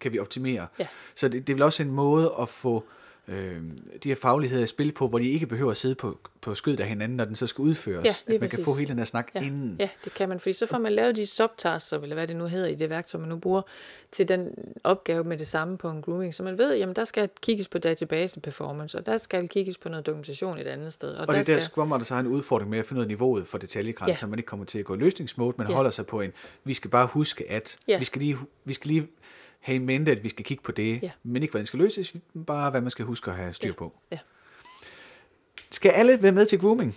kan 0.00 0.12
vi 0.12 0.18
optimere. 0.18 0.66
Ja. 0.78 0.86
Så 1.14 1.28
det, 1.28 1.46
det 1.46 1.52
er 1.52 1.54
vel 1.54 1.62
også 1.62 1.82
en 1.82 1.90
måde 1.90 2.32
at 2.40 2.48
få 2.48 2.84
øh, 3.28 3.62
de 4.02 4.08
her 4.08 4.14
fagligheder 4.14 4.64
i 4.64 4.66
spil 4.66 4.92
på, 4.92 5.08
hvor 5.08 5.18
de 5.18 5.30
ikke 5.30 5.46
behøver 5.46 5.70
at 5.70 5.76
sidde 5.76 5.94
på, 5.94 6.18
på 6.40 6.54
skødet 6.54 6.80
af 6.80 6.86
hinanden, 6.86 7.16
når 7.16 7.24
den 7.24 7.34
så 7.34 7.46
skal 7.46 7.62
udføres. 7.62 8.04
Ja, 8.04 8.10
at 8.34 8.40
man 8.40 8.40
kan 8.40 8.48
præcis. 8.50 8.64
få 8.64 8.74
hele 8.74 8.88
den 8.88 8.98
her 8.98 9.04
snak 9.04 9.30
Ja, 9.34 9.40
inden. 9.40 9.76
ja, 9.80 9.88
det 10.04 10.14
kan 10.14 10.28
man, 10.28 10.40
fordi 10.40 10.52
så 10.52 10.66
får 10.66 10.78
man 10.78 10.92
lavet 10.92 11.16
de 11.16 11.26
subtasks, 11.26 11.92
eller 11.92 12.14
hvad 12.14 12.28
det 12.28 12.36
nu 12.36 12.44
hedder 12.46 12.66
i 12.68 12.74
det 12.74 12.90
værktøj, 12.90 13.20
man 13.20 13.28
nu 13.28 13.36
bruger, 13.36 13.62
til 14.12 14.28
den 14.28 14.48
opgave 14.84 15.24
med 15.24 15.38
det 15.38 15.46
samme 15.46 15.78
på 15.78 15.90
en 15.90 16.02
grooming. 16.02 16.34
Så 16.34 16.42
man 16.42 16.58
ved, 16.58 16.76
jamen 16.76 16.96
der 16.96 17.04
skal 17.04 17.28
kigges 17.42 17.68
på 17.68 17.78
databasen 17.78 18.42
performance, 18.42 18.98
og 18.98 19.06
der 19.06 19.18
skal 19.18 19.48
kigges 19.48 19.78
på 19.78 19.88
noget 19.88 20.06
dokumentation 20.06 20.58
et 20.58 20.66
andet 20.66 20.92
sted. 20.92 21.08
Og, 21.14 21.20
Og 21.20 21.26
der 21.26 21.32
det 21.32 21.40
er 21.40 21.54
der, 21.54 21.60
skal, 21.60 21.70
Scrum 21.70 21.88
Master 21.88 22.04
så 22.04 22.14
har 22.14 22.20
en 22.20 22.26
udfordring 22.26 22.70
med 22.70 22.78
at 22.78 22.86
finde 22.86 23.00
ud 23.00 23.04
af 23.04 23.08
niveauet 23.08 23.46
for 23.46 23.58
detaljegrænser, 23.58 24.10
Ja. 24.10 24.14
så 24.14 24.26
man 24.26 24.38
ikke 24.38 24.46
kommer 24.46 24.66
til 24.66 24.78
at 24.78 24.84
gå 24.84 24.94
løsningsmode, 24.96 25.54
men 25.58 25.66
Ja. 25.68 25.74
holder 25.74 25.90
sig 25.90 26.06
på 26.06 26.20
en, 26.20 26.32
vi 26.64 26.74
skal 26.74 26.90
bare 26.90 27.06
huske, 27.06 27.50
at 27.50 27.76
Ja. 27.88 27.98
vi, 27.98 28.04
skal 28.04 28.20
lige, 28.22 28.36
vi 28.64 28.74
skal 28.74 28.88
lige 28.88 29.06
have 29.64 29.76
i 29.76 29.78
mente, 29.78 30.12
at 30.12 30.24
vi 30.24 30.28
skal 30.28 30.44
kigge 30.44 30.62
på 30.62 30.72
det, 30.72 31.02
Ja. 31.02 31.10
men 31.22 31.42
ikke, 31.42 31.52
hvordan 31.52 31.60
det 31.62 31.68
skal 31.68 31.78
løses, 31.80 32.14
bare 32.46 32.70
hvad 32.70 32.80
man 32.80 32.90
skal 32.90 33.04
huske 33.04 33.30
at 33.30 33.36
have 33.36 33.52
styr 33.52 33.72
på. 33.72 33.92
Ja. 34.12 34.18
Skal 35.70 35.90
alle 35.90 36.22
være 36.22 36.32
med 36.32 36.46
til 36.46 36.58
grooming? 36.58 36.96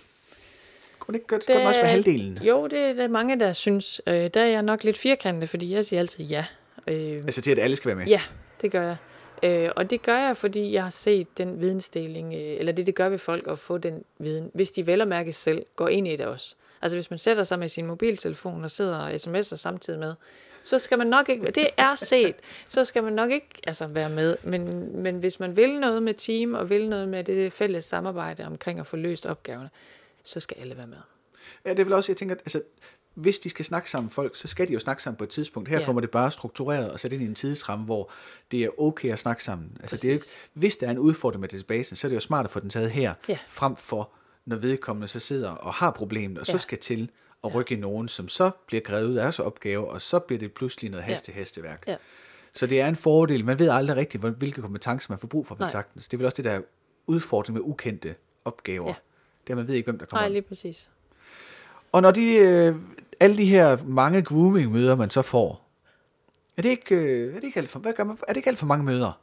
Kunne 0.98 1.12
det 1.12 1.18
ikke 1.18 1.26
godt, 1.26 1.46
godt 1.46 1.58
også 1.58 1.80
med 1.80 1.90
halvdelen? 1.90 2.38
Jo, 2.42 2.66
det 2.66 2.78
er 2.78 2.92
der 2.92 3.08
mange, 3.08 3.40
der 3.40 3.52
synes. 3.52 4.00
Øh, 4.06 4.30
der 4.34 4.40
er 4.40 4.46
jeg 4.46 4.62
nok 4.62 4.84
lidt 4.84 4.98
firkantet, 4.98 5.48
fordi 5.48 5.72
jeg 5.74 5.84
siger 5.84 6.00
altid 6.00 6.24
ja. 6.24 6.44
Øh, 6.86 7.12
Altså 7.12 7.40
til, 7.42 7.50
at 7.50 7.58
alle 7.58 7.76
skal 7.76 7.88
være 7.88 7.96
med? 7.96 8.06
Ja, 8.06 8.20
det 8.62 8.70
gør 8.72 8.82
jeg. 8.82 8.96
Øh, 9.42 9.70
og 9.76 9.90
det 9.90 10.02
gør 10.02 10.18
jeg, 10.18 10.36
fordi 10.36 10.72
jeg 10.72 10.82
har 10.82 10.90
set 10.90 11.38
den 11.38 11.60
vidensdeling, 11.60 12.34
øh, 12.34 12.40
eller 12.58 12.72
det, 12.72 12.86
det 12.86 12.94
gør 12.94 13.08
ved 13.08 13.18
folk 13.18 13.46
at 13.48 13.58
få 13.58 13.78
den 13.78 14.02
viden, 14.18 14.50
hvis 14.54 14.70
de 14.70 14.86
vel 14.86 15.00
og 15.00 15.08
mærke 15.08 15.32
selv 15.32 15.66
går 15.76 15.88
ind 15.88 16.08
i 16.08 16.16
det 16.16 16.26
også. 16.26 16.54
Altså 16.82 16.96
hvis 16.96 17.10
man 17.10 17.18
sætter 17.18 17.42
sig 17.42 17.58
med 17.58 17.68
sin 17.68 17.86
mobiltelefon 17.86 18.64
og 18.64 18.70
sidder 18.70 18.98
og 18.98 19.14
sms'er 19.14 19.42
samtidig 19.42 19.98
med, 19.98 20.14
så 20.62 20.78
skal 20.78 20.98
man 20.98 21.06
nok 21.06 21.28
ikke, 21.28 21.50
det 21.50 21.68
er 21.76 21.94
set, 21.96 22.34
så 22.68 22.84
skal 22.84 23.02
man 23.04 23.12
nok 23.12 23.30
ikke 23.30 23.48
altså, 23.66 23.86
være 23.86 24.10
med. 24.10 24.36
Men, 24.44 24.92
men 25.02 25.18
hvis 25.18 25.40
man 25.40 25.56
vil 25.56 25.80
noget 25.80 26.02
med 26.02 26.14
team, 26.14 26.54
og 26.54 26.70
vil 26.70 26.88
noget 26.88 27.08
med 27.08 27.24
det 27.24 27.52
fælles 27.52 27.84
samarbejde 27.84 28.46
omkring 28.46 28.78
at 28.80 28.86
få 28.86 28.96
løst 28.96 29.26
opgaverne, 29.26 29.70
så 30.24 30.40
skal 30.40 30.56
alle 30.60 30.76
være 30.76 30.86
med. 30.86 30.96
Ja, 31.64 31.70
det 31.70 31.78
er 31.78 31.84
vel 31.84 31.92
også, 31.92 32.12
jeg 32.12 32.16
tænker, 32.16 32.34
at 32.34 32.40
altså, 32.40 32.62
hvis 33.14 33.38
de 33.38 33.50
skal 33.50 33.64
snakke 33.64 33.90
sammen 33.90 34.10
folk, 34.10 34.36
så 34.36 34.48
skal 34.48 34.68
de 34.68 34.72
jo 34.72 34.78
snakke 34.78 35.02
sammen 35.02 35.16
på 35.16 35.24
et 35.24 35.30
tidspunkt. 35.30 35.68
Her 35.68 35.78
Ja. 35.78 35.86
får 35.86 35.92
man 35.92 36.02
det 36.02 36.10
bare 36.10 36.30
struktureret 36.30 36.90
og 36.92 37.00
sat 37.00 37.12
ind 37.12 37.22
i 37.22 37.26
en 37.26 37.34
tidsramme, 37.34 37.84
hvor 37.84 38.10
det 38.50 38.64
er 38.64 38.80
okay 38.80 39.12
at 39.12 39.18
snakke 39.18 39.44
sammen. 39.44 39.76
Altså, 39.80 39.96
det 39.96 40.08
er, 40.08 40.12
ikke- 40.14 40.26
hvis 40.52 40.76
der 40.76 40.86
er 40.86 40.90
en 40.90 40.98
udfordring 40.98 41.40
med 41.40 41.48
databasen, 41.48 41.96
så 41.96 42.06
er 42.06 42.08
det 42.08 42.14
jo 42.16 42.20
smart 42.20 42.44
at 42.44 42.50
få 42.50 42.60
den 42.60 42.70
taget 42.70 42.90
her, 42.90 43.14
Ja. 43.28 43.38
frem 43.46 43.76
for 43.76 44.10
når 44.46 44.56
vedkommende 44.56 45.08
så 45.08 45.20
sidder 45.20 45.50
og 45.50 45.74
har 45.74 45.90
problemet, 45.90 46.38
og 46.38 46.46
så 46.46 46.52
Ja. 46.52 46.58
skal 46.58 46.78
til 46.78 47.10
at 47.48 47.54
rykke 47.54 47.74
i 47.74 47.78
nogen, 47.78 48.08
som 48.08 48.28
så 48.28 48.50
bliver 48.66 48.80
grevet 48.80 49.06
ud 49.08 49.14
af 49.16 49.22
deres 49.22 49.38
opgave, 49.38 49.88
og 49.90 50.00
så 50.02 50.18
bliver 50.18 50.38
det 50.38 50.52
pludselig 50.52 50.90
noget 50.90 51.04
Ja. 51.04 51.08
haste-hastværk. 51.08 51.84
Ja. 51.86 51.96
Så 52.52 52.66
det 52.66 52.80
er 52.80 52.86
en 52.88 52.96
fordel. 52.96 53.44
Man 53.44 53.58
ved 53.58 53.68
aldrig 53.70 53.96
rigtigt, 53.96 54.24
hvilke 54.24 54.60
kompetencer 54.62 55.12
man 55.12 55.18
får 55.18 55.28
brug 55.28 55.46
for, 55.46 55.54
men 55.54 55.60
Nej. 55.62 55.70
sagtens. 55.70 56.08
Det 56.08 56.16
er 56.16 56.18
vel 56.18 56.24
også 56.26 56.36
det, 56.36 56.44
der 56.44 56.50
er 56.50 56.60
udfordring 57.06 57.54
med 57.54 57.62
ukendte 57.64 58.14
opgaver. 58.44 58.86
Ja. 58.88 58.94
Det 59.46 59.52
er, 59.52 59.56
man 59.56 59.68
ved 59.68 59.74
ikke, 59.74 59.86
hvem 59.86 59.98
der 59.98 60.06
kommer 60.06 60.22
Nej, 60.22 60.32
lige 60.32 60.42
præcis. 60.42 60.90
og 61.92 62.02
når 62.02 62.10
de, 62.10 62.34
øh, 62.34 62.74
alle 63.20 63.36
de 63.36 63.44
her 63.44 63.78
mange 63.84 64.22
grooming-møder, 64.22 64.96
man 64.96 65.10
så 65.10 65.22
får, 65.22 65.68
er 66.56 66.62
det 66.62 66.68
ikke, 66.68 66.94
øh, 66.94 67.30
er 67.30 67.34
det 67.40 67.44
ikke 67.44 67.58
alt 67.60 67.68
for, 67.68 67.78
hvad 67.78 67.92
gør 67.92 68.04
man, 68.04 68.16
er 68.28 68.32
det 68.32 68.36
ikke 68.36 68.48
alt 68.48 68.58
for 68.58 68.66
mange 68.66 68.84
møder? 68.84 69.20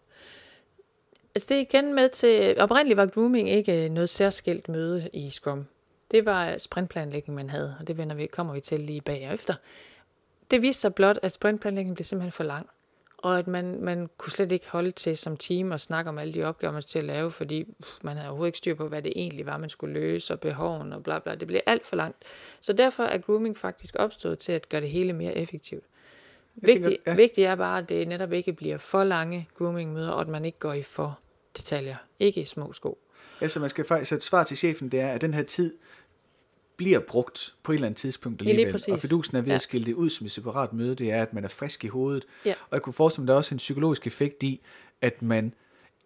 Altså 1.35 1.45
det 1.49 1.57
er 1.57 1.61
igen 1.61 1.93
med 1.95 2.09
til, 2.09 2.55
oprindeligt 2.59 2.97
var 2.97 3.05
grooming 3.05 3.49
ikke 3.49 3.89
noget 3.89 4.09
særskilt 4.09 4.69
møde 4.69 5.09
i 5.13 5.29
Scrum. 5.29 5.65
Det 6.11 6.25
var 6.25 6.57
sprintplanlægning, 6.57 7.35
man 7.35 7.49
havde, 7.49 7.75
og 7.79 7.87
det 7.87 7.97
vender 7.97 8.15
vi, 8.15 8.25
kommer 8.25 8.53
vi 8.53 8.59
til 8.59 8.79
lige 8.79 9.01
bagefter. 9.01 9.53
Det 10.51 10.61
viste 10.61 10.81
sig 10.81 10.95
blot, 10.95 11.19
at 11.21 11.31
sprintplanlægningen 11.31 11.95
blev 11.95 12.03
simpelthen 12.03 12.31
for 12.31 12.43
lang, 12.43 12.69
og 13.17 13.39
at 13.39 13.47
man, 13.47 13.81
man 13.81 14.09
kunne 14.17 14.31
slet 14.31 14.51
ikke 14.51 14.69
holde 14.69 14.91
til 14.91 15.17
som 15.17 15.37
team 15.37 15.71
og 15.71 15.79
snakke 15.79 16.09
om 16.09 16.17
alle 16.17 16.33
de 16.33 16.43
opgaver, 16.43 16.71
man 16.71 16.81
skulle 16.81 16.89
til 16.89 16.99
at 16.99 17.05
lave, 17.05 17.31
fordi 17.31 17.63
pff, 17.81 18.03
man 18.03 18.15
havde 18.15 18.29
overhovedet 18.29 18.49
ikke 18.49 18.57
styr 18.57 18.75
på, 18.75 18.87
hvad 18.87 19.01
det 19.01 19.13
egentlig 19.15 19.45
var, 19.45 19.57
man 19.57 19.69
skulle 19.69 19.93
løse, 19.93 20.33
og 20.33 20.39
behoven 20.39 20.93
og 20.93 21.03
bla 21.03 21.19
bla. 21.19 21.35
Det 21.35 21.47
blev 21.47 21.61
alt 21.65 21.85
for 21.85 21.95
langt. 21.95 22.23
Så 22.61 22.73
derfor 22.73 23.03
er 23.03 23.17
grooming 23.17 23.57
faktisk 23.57 23.95
opstået 23.99 24.39
til 24.39 24.51
at 24.51 24.69
gøre 24.69 24.81
det 24.81 24.89
hele 24.89 25.13
mere 25.13 25.33
effektivt. 25.33 25.83
Tænker, 26.65 26.79
Vigtigt, 26.89 27.07
ja. 27.07 27.15
vigtigt 27.15 27.47
er 27.47 27.55
bare, 27.55 27.79
at 27.79 27.89
det 27.89 28.07
netop 28.07 28.33
ikke 28.33 28.53
bliver 28.53 28.77
for 28.77 29.03
lange 29.03 29.47
grooming-møder, 29.57 30.11
og 30.11 30.21
at 30.21 30.27
man 30.27 30.45
ikke 30.45 30.59
går 30.59 30.73
i 30.73 30.81
for 30.81 31.19
detaljer. 31.57 31.95
Ikke 32.19 32.41
i 32.41 32.45
små 32.45 32.73
sko. 32.73 32.97
Altså 33.41 33.59
man 33.59 33.69
skal 33.69 33.85
faktisk, 33.85 34.09
så 34.09 34.15
et 34.15 34.23
svar 34.23 34.43
til 34.43 34.57
chefen, 34.57 34.89
det 34.89 34.99
er, 34.99 35.07
at 35.07 35.21
den 35.21 35.33
her 35.33 35.43
tid 35.43 35.73
bliver 36.77 36.99
brugt 36.99 37.55
på 37.63 37.71
et 37.71 37.75
eller 37.75 37.87
andet 37.87 37.97
tidspunkt 37.97 38.41
Ja, 38.41 38.43
lige 38.43 38.51
alligevel. 38.51 38.81
og 38.93 38.99
fidusen 38.99 39.37
er 39.37 39.41
ved 39.41 39.49
Ja. 39.49 39.55
at 39.55 39.61
skille 39.61 39.85
det 39.85 39.93
ud 39.93 40.09
som 40.09 40.25
et 40.25 40.31
separat 40.31 40.73
møde, 40.73 40.95
det 40.95 41.11
er, 41.11 41.21
at 41.21 41.33
man 41.33 41.43
er 41.43 41.47
frisk 41.47 41.83
i 41.83 41.87
hovedet. 41.87 42.25
Ja. 42.45 42.51
Og 42.51 42.67
jeg 42.75 42.81
kunne 42.81 42.93
forestille 42.93 43.21
mig, 43.23 43.27
der 43.27 43.33
er 43.33 43.37
også 43.37 43.55
en 43.55 43.57
psykologisk 43.57 44.07
effekt 44.07 44.43
i, 44.43 44.61
at 45.01 45.21
man 45.21 45.53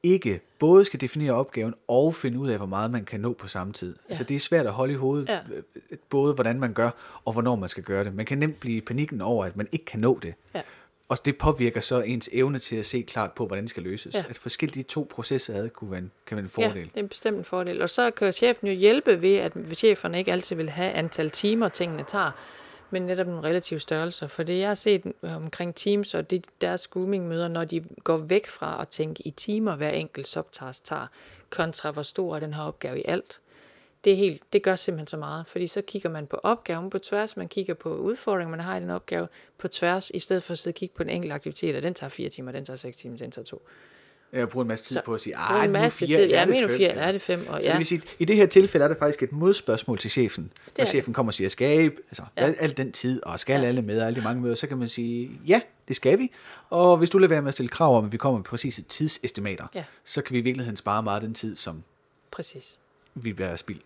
ikke 0.04 0.42
både 0.60 0.86
skal 0.86 1.02
definere 1.02 1.34
opgaven 1.34 1.74
og 1.88 2.16
finde 2.16 2.40
ud 2.40 2.50
af, 2.50 2.58
hvor 2.58 2.66
meget 2.66 2.92
man 2.92 3.06
kan 3.06 3.20
nå 3.20 3.34
på 3.34 3.48
samme 3.48 3.74
tid. 3.74 3.96
Ja. 3.96 4.10
Altså 4.10 4.24
det 4.24 4.36
er 4.36 4.40
svært 4.40 4.66
at 4.66 4.72
holde 4.74 4.94
i 4.94 4.96
hovedet, 4.98 5.30
Ja. 5.30 5.40
øh, 5.56 5.64
både 6.10 6.34
hvordan 6.34 6.60
man 6.60 6.74
gør, 6.74 6.90
og 7.26 7.34
hvornår 7.34 7.56
man 7.56 7.70
skal 7.70 7.84
gøre 7.84 8.04
det. 8.04 8.14
Man 8.16 8.26
kan 8.26 8.38
nemt 8.38 8.60
blive 8.60 8.78
i 8.78 8.82
panikken 8.82 9.22
over, 9.22 9.46
at 9.46 9.58
man 9.58 9.68
ikke 9.72 9.86
kan 9.86 10.00
nå 10.00 10.20
det. 10.22 10.34
Ja. 10.56 10.62
Og 11.10 11.26
det 11.26 11.38
påvirker 11.38 11.82
så 11.82 12.02
ens 12.02 12.30
evne 12.34 12.60
til 12.60 12.76
at 12.76 12.86
se 12.86 13.02
klart 13.02 13.32
på, 13.32 13.48
hvordan 13.48 13.64
det 13.64 13.70
skal 13.70 13.84
løses. 13.84 14.16
Ja. 14.16 14.24
At 14.30 14.38
forskellige 14.38 14.84
to 14.84 15.08
processer 15.10 15.56
ad 15.56 15.70
kunne 15.70 15.92
være 15.92 16.00
en, 16.00 16.12
kan 16.26 16.38
være 16.38 16.44
en 16.44 16.52
Ja, 16.58 16.68
fordel. 16.68 16.86
det 16.86 16.96
er 16.96 17.00
en 17.00 17.08
bestemt 17.08 17.38
en 17.38 17.44
fordel. 17.44 17.82
Og 17.82 17.90
så 17.90 18.12
kan 18.12 18.34
chefen 18.34 18.68
jo 18.68 18.74
hjælpe 18.74 19.22
ved, 19.22 19.36
at 19.36 19.54
cheferne 19.74 20.18
ikke 20.18 20.32
altid 20.32 20.56
vil 20.56 20.70
have 20.70 20.92
antal 20.92 21.30
timer, 21.32 21.70
tingene 21.70 22.04
tager, 22.08 22.32
men 22.92 23.02
netop 23.02 23.28
nogle 23.28 23.44
relative 23.44 23.80
størrelser. 23.80 24.28
For 24.28 24.44
det, 24.44 24.60
jeg 24.60 24.68
har 24.68 24.76
set 24.76 25.14
øh, 25.24 25.36
omkring 25.36 25.76
Teams 25.76 26.14
og 26.14 26.30
det, 26.30 26.46
deres 26.62 26.88
grooming-møder, 26.88 27.48
når 27.48 27.66
de 27.66 27.84
går 28.04 28.18
væk 28.18 28.48
fra 28.48 28.82
at 28.82 28.88
tænke 28.88 29.28
i 29.28 29.32
timer, 29.32 29.76
hver 29.76 29.90
enkelt 29.90 30.28
subtask 30.28 30.84
tager, 30.84 31.08
kontra 31.50 31.92
hvor 31.92 32.02
stor 32.02 32.36
er 32.36 32.40
den 32.40 32.54
her 32.54 32.64
opgave 32.64 33.00
i 33.00 33.04
alt. 33.06 33.40
Det, 34.04 34.14
er 34.14 34.18
helt, 34.18 34.42
det 34.54 34.64
gør 34.64 34.76
simpelthen 34.76 35.08
så 35.08 35.18
meget, 35.18 35.48
fordi 35.48 35.68
så 35.68 35.82
kigger 35.82 36.10
man 36.10 36.28
på 36.28 36.40
opgaven 36.44 36.90
på 36.90 37.00
tværs, 37.00 37.38
man 37.38 37.48
kigger 37.48 37.74
på 37.74 37.96
udfordringen, 37.96 38.52
man 38.52 38.60
har 38.60 38.78
i 38.78 38.80
den 38.82 38.90
opgave 38.90 39.28
på 39.58 39.68
tværs, 39.68 40.12
i 40.14 40.20
stedet 40.20 40.44
for 40.44 40.52
at 40.52 40.58
sidde 40.58 40.72
og 40.74 40.76
kigge 40.76 40.96
på 40.96 41.04
den 41.04 41.10
enkelte 41.12 41.34
aktivitet, 41.34 41.76
og 41.76 41.82
den 41.82 41.94
tager 41.94 42.10
fire 42.10 42.30
timer, 42.30 42.52
den 42.52 42.66
tager 42.66 42.78
seks 42.78 42.98
timer, 42.98 43.18
den 43.18 43.32
tager 43.32 43.46
to. 43.46 43.62
Jeg 44.34 44.50
bruger 44.50 44.62
en 44.64 44.68
masse 44.68 44.86
tid 44.86 44.94
Så 44.94 45.02
på 45.06 45.14
at 45.14 45.22
sige, 45.22 45.34
ej, 45.36 45.66
en 45.66 45.72
masse 45.72 46.06
fire, 46.08 46.18
tid. 46.18 46.32
er 46.32 46.36
Ja, 46.40 46.46
det 46.46 46.50
men 46.50 46.62
nu 46.62 46.68
fem?" 46.68 46.78
fire, 46.78 46.90
er 46.90 47.12
det 47.12 47.22
fem? 47.22 47.48
Og 47.50 47.62
Så 47.62 47.68
ja. 47.68 47.72
det 47.72 47.78
vil 47.78 47.86
sige, 47.86 48.02
i 48.20 48.26
det 48.26 48.36
her 48.36 48.46
tilfælde 48.46 48.84
er 48.84 48.88
der 48.88 48.96
faktisk 49.00 49.24
et 49.24 49.32
modspørgsmål 49.32 50.00
til 50.00 50.12
chefen. 50.12 50.52
Når 50.78 50.86
chefen 50.86 51.14
kommer 51.14 51.30
og 51.30 51.34
siger, 51.34 51.48
skal 51.50 51.92
altså, 52.10 52.24
Ja. 52.38 52.46
ja. 52.48 52.54
al 52.60 52.78
den 52.78 52.92
tid, 52.92 53.24
og 53.24 53.40
skal 53.40 53.62
ja. 53.62 53.68
alle 53.68 53.82
med, 53.82 54.00
og 54.02 54.08
alle 54.08 54.20
de 54.20 54.24
mange 54.24 54.42
møder, 54.42 54.56
så 54.56 54.68
kan 54.68 54.78
man 54.78 54.88
sige, 54.88 55.32
ja, 55.48 55.62
det 55.88 55.96
skal 55.96 56.20
vi. 56.20 56.32
Og 56.70 56.98
hvis 56.98 57.10
du 57.10 57.18
lader 57.18 57.30
være 57.30 57.42
med 57.42 57.48
at 57.48 57.54
stille 57.54 57.70
krav 57.70 57.98
om, 57.98 58.06
at 58.06 58.12
vi 58.12 58.18
kommer 58.18 58.38
med 58.40 58.44
præcise 58.46 58.82
tidsestimater, 58.82 59.68
Ja. 59.76 59.84
så 60.04 60.22
kan 60.22 60.34
vi 60.34 60.40
i 60.40 60.42
virkeligheden 60.42 60.76
spare 60.78 61.04
meget 61.04 61.16
af 61.16 61.22
den 61.22 61.34
tid, 61.34 61.56
som 61.56 61.84
Præcis. 62.32 62.80
Vi 63.26 63.38
være 63.38 63.58
spild. 63.58 63.80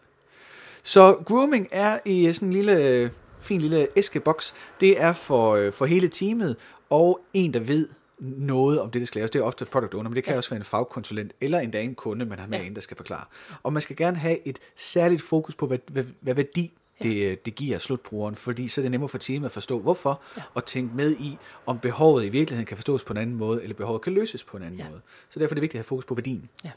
Så 0.84 1.14
grooming 1.26 1.68
er 1.72 2.00
i 2.06 2.34
sådan 2.34 2.48
en 2.48 2.54
lille, 2.54 3.12
fin 3.42 3.62
lille 3.62 3.88
æskeboks. 3.96 4.54
Det 4.80 5.02
er 5.02 5.14
for, 5.14 5.56
øh, 5.56 5.74
for 5.74 5.86
hele 5.86 6.08
teamet, 6.08 6.56
og 6.90 7.20
en, 7.34 7.54
der 7.54 7.60
ved 7.60 7.88
noget 8.20 8.80
om 8.82 8.92
det, 8.92 9.00
der 9.00 9.06
skal 9.06 9.20
laves. 9.20 9.32
Det 9.32 9.40
er 9.40 9.44
ofte 9.44 9.66
product 9.66 9.94
owner, 9.94 10.10
men 10.10 10.16
det 10.16 10.24
kan 10.24 10.34
ja. 10.34 10.38
Også 10.38 10.50
være 10.50 10.58
en 10.58 10.64
fagkonsulent, 10.66 11.34
eller 11.42 11.60
endda 11.60 11.82
en 11.82 11.96
kunde, 11.96 12.26
man 12.26 12.40
har 12.40 12.48
med 12.48 12.58
Ja. 12.58 12.62
ja. 12.64 12.68
en, 12.70 12.76
der 12.76 12.82
skal 12.82 12.98
forklare. 12.98 13.26
Og 13.64 13.74
man 13.74 13.82
skal 13.82 13.96
gerne 13.96 14.18
have 14.18 14.48
et 14.48 14.60
særligt 14.76 15.22
fokus 15.22 15.56
på, 15.56 15.68
hvad, 15.68 15.78
hvad, 15.92 16.04
hvad 16.22 16.34
værdi 16.34 16.72
det, 17.02 17.24
øh, 17.32 17.38
det 17.46 17.56
giver 17.56 17.78
slutbrugeren, 17.80 18.36
fordi 18.36 18.68
så 18.68 18.82
er 18.82 18.84
det 18.84 18.92
nemmere 18.92 19.10
for 19.10 19.18
teamet 19.18 19.46
at 19.46 19.52
forstå, 19.52 19.80
hvorfor, 19.80 20.22
ja. 20.38 20.42
og 20.54 20.66
tænke 20.66 20.96
med 20.96 21.12
i, 21.12 21.38
om 21.66 21.80
behovet 21.80 22.26
i 22.26 22.30
virkeligheden 22.30 22.66
kan 22.66 22.78
forstås 22.78 23.04
på 23.04 23.14
en 23.14 23.18
anden 23.18 23.36
måde, 23.36 23.64
eller 23.64 23.76
behovet 23.76 24.02
kan 24.02 24.14
løses 24.14 24.44
på 24.44 24.58
en 24.58 24.64
anden 24.64 24.80
Ja. 24.80 24.90
måde. 24.90 25.02
Så 25.30 25.40
derfor 25.40 25.54
er 25.54 25.56
det 25.56 25.62
vigtigt 25.62 25.80
at 25.80 25.84
have 25.84 25.88
fokus 25.88 26.06
på 26.06 26.16
værdien. 26.16 26.50
Ja. 26.66 26.72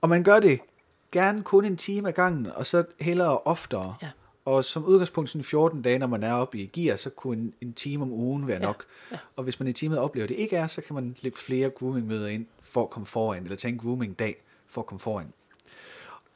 Og 0.00 0.08
man 0.08 0.22
gør 0.24 0.40
det 0.40 0.60
gerne 1.12 1.42
kun 1.42 1.64
en 1.64 1.76
time 1.76 2.08
ad 2.08 2.12
gangen, 2.12 2.46
og 2.46 2.66
så 2.66 2.84
hellere 3.00 3.38
oftere. 3.38 3.94
Ja. 4.02 4.10
Og 4.44 4.64
som 4.64 4.84
udgangspunkt 4.84 5.30
sådan 5.30 5.44
14 5.44 5.82
dage, 5.82 5.98
når 5.98 6.06
man 6.06 6.22
er 6.22 6.32
oppe 6.32 6.58
i 6.58 6.66
gear, 6.66 6.96
så 6.96 7.10
kunne 7.10 7.36
en, 7.36 7.54
en 7.60 7.72
time 7.72 8.02
om 8.02 8.12
ugen 8.12 8.46
være 8.48 8.56
Ja. 8.60 8.66
nok. 8.66 8.84
Ja. 9.12 9.16
Og 9.36 9.44
hvis 9.44 9.60
man 9.60 9.68
i 9.68 9.72
teamet 9.72 9.98
oplever, 9.98 10.24
at 10.24 10.28
det 10.28 10.34
ikke 10.36 10.56
er, 10.56 10.66
så 10.66 10.80
kan 10.80 10.94
man 10.94 11.16
lægge 11.20 11.38
flere 11.38 11.70
grooming-møder 11.70 12.28
ind 12.28 12.46
for 12.62 12.82
at 12.82 12.90
komme 12.90 13.06
foran, 13.06 13.42
eller 13.42 13.56
tage 13.56 13.72
en 13.72 13.78
grooming-dag 13.78 14.42
for 14.68 14.80
at 14.80 14.86
komme 14.86 15.00
foran. 15.00 15.32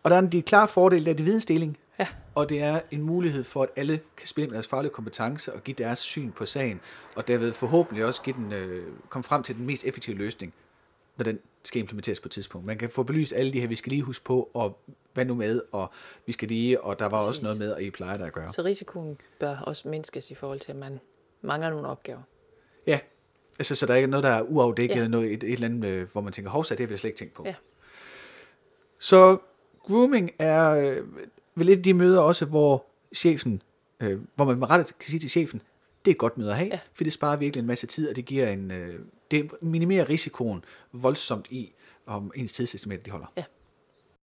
Og 0.03 0.11
der 0.11 0.17
er 0.17 0.21
de 0.21 0.43
klare 0.43 0.69
fordele, 0.69 1.05
der 1.05 1.11
er 1.11 1.15
det 1.17 1.27
vidensdeling, 1.27 1.77
Ja. 1.99 2.07
og 2.35 2.49
det 2.49 2.61
er 2.63 2.81
en 2.91 3.03
mulighed 3.03 3.45
for, 3.45 3.63
at 3.63 3.69
alle 3.77 4.01
kan 4.17 4.27
spille 4.27 4.49
med 4.49 4.55
deres 4.55 4.67
faglige 4.69 4.93
kompetence 4.93 5.53
og 5.55 5.65
give 5.65 5.75
deres 5.79 5.99
syn 5.99 6.31
på 6.33 6.47
sagen, 6.47 6.81
og 7.17 7.29
derved 7.29 7.53
forhåbentlig 7.53 8.05
også 8.05 8.23
give 8.23 8.37
den, 8.37 8.53
øh, 8.53 8.87
komme 9.09 9.25
frem 9.25 9.43
til 9.43 9.57
den 9.57 9.67
mest 9.67 9.85
effektive 9.85 10.17
løsning, 10.17 10.53
når 11.17 11.25
den 11.25 11.39
skal 11.65 11.81
implementeres 11.81 12.21
på 12.21 12.29
et 12.29 12.33
tidspunkt. 12.33 12.67
Man 12.67 12.79
kan 12.79 12.91
få 12.91 13.03
belyst 13.03 13.33
alle 13.37 13.53
de 13.53 13.61
her, 13.61 13.67
vi 13.69 13.75
skal 13.75 13.91
lige 13.91 14.03
huske 14.03 14.25
på, 14.25 14.51
og 14.55 14.79
hvad 15.15 15.25
nu 15.25 15.35
med, 15.35 15.63
og 15.73 15.91
vi 16.27 16.33
skal 16.33 16.49
lige, 16.49 16.81
og 16.81 16.99
der 16.99 17.05
var 17.07 17.19
Præcis. 17.19 17.29
også 17.29 17.43
noget 17.43 17.59
med, 17.59 17.73
og 17.73 17.83
I 17.83 17.91
plejer 17.91 18.17
der 18.17 18.27
at 18.27 18.33
gøre. 18.33 18.53
Så 18.53 18.63
risikoen 18.63 19.19
bør 19.41 19.57
også 19.57 19.89
mindskes 19.89 20.31
i 20.31 20.35
forhold 20.35 20.61
til, 20.61 20.73
at 20.73 20.79
man 20.79 21.01
mangler 21.43 21.71
nogle 21.71 21.89
opgaver. 21.89 22.23
Ja, 22.87 22.99
Altså, 23.59 23.75
så 23.75 23.87
der 23.87 23.93
er 23.93 23.97
ikke 23.97 24.09
noget, 24.09 24.25
der 24.25 24.31
er 24.31 24.43
uafdækket, 24.43 24.97
Ja. 24.97 25.09
noget, 25.09 25.33
et, 25.33 25.45
et 25.45 25.53
eller 25.53 25.67
andet, 25.67 26.09
hvor 26.13 26.21
man 26.21 26.33
tænker, 26.33 26.51
hovsa, 26.51 26.75
det 26.75 26.81
har 26.81 26.87
vi 26.87 26.97
slet 26.97 27.09
ikke 27.09 27.19
tænkt 27.19 27.35
på. 27.35 27.43
Ja. 27.47 27.55
Så 28.99 29.39
grooming 29.83 30.31
er 30.39 30.71
øh, 30.71 31.07
vel 31.55 31.69
et 31.69 31.77
af 31.77 31.83
de 31.83 31.95
møder 31.95 32.21
også, 32.21 32.45
hvor 32.45 32.87
chefen, 33.17 33.63
øh, 34.01 34.21
hvor 34.35 34.45
man 34.45 34.59
med 34.59 34.71
rette 34.71 34.95
kan 35.01 35.09
sige 35.09 35.21
til 35.21 35.31
chefen, 35.31 35.63
det 36.05 36.11
er 36.11 36.15
et 36.15 36.19
godt 36.19 36.39
møde 36.39 36.51
at 36.51 36.57
have, 36.57 36.69
Ja. 36.73 36.79
for 36.93 37.05
det 37.05 37.13
sparer 37.13 37.37
virkelig 37.37 37.61
en 37.61 37.67
masse 37.67 37.87
tid, 37.87 38.09
og 38.09 38.17
det 38.17 38.25
giver 38.25 38.49
en, 38.49 38.71
øh, 38.71 39.01
det 39.31 39.51
minimerer 39.63 40.09
risikoen 40.09 40.65
voldsomt 40.93 41.47
i, 41.51 41.73
om 42.07 42.33
ens 42.37 42.53
tidsestimat 42.53 43.07
de 43.07 43.11
holder. 43.11 43.27
Ja. 43.37 43.45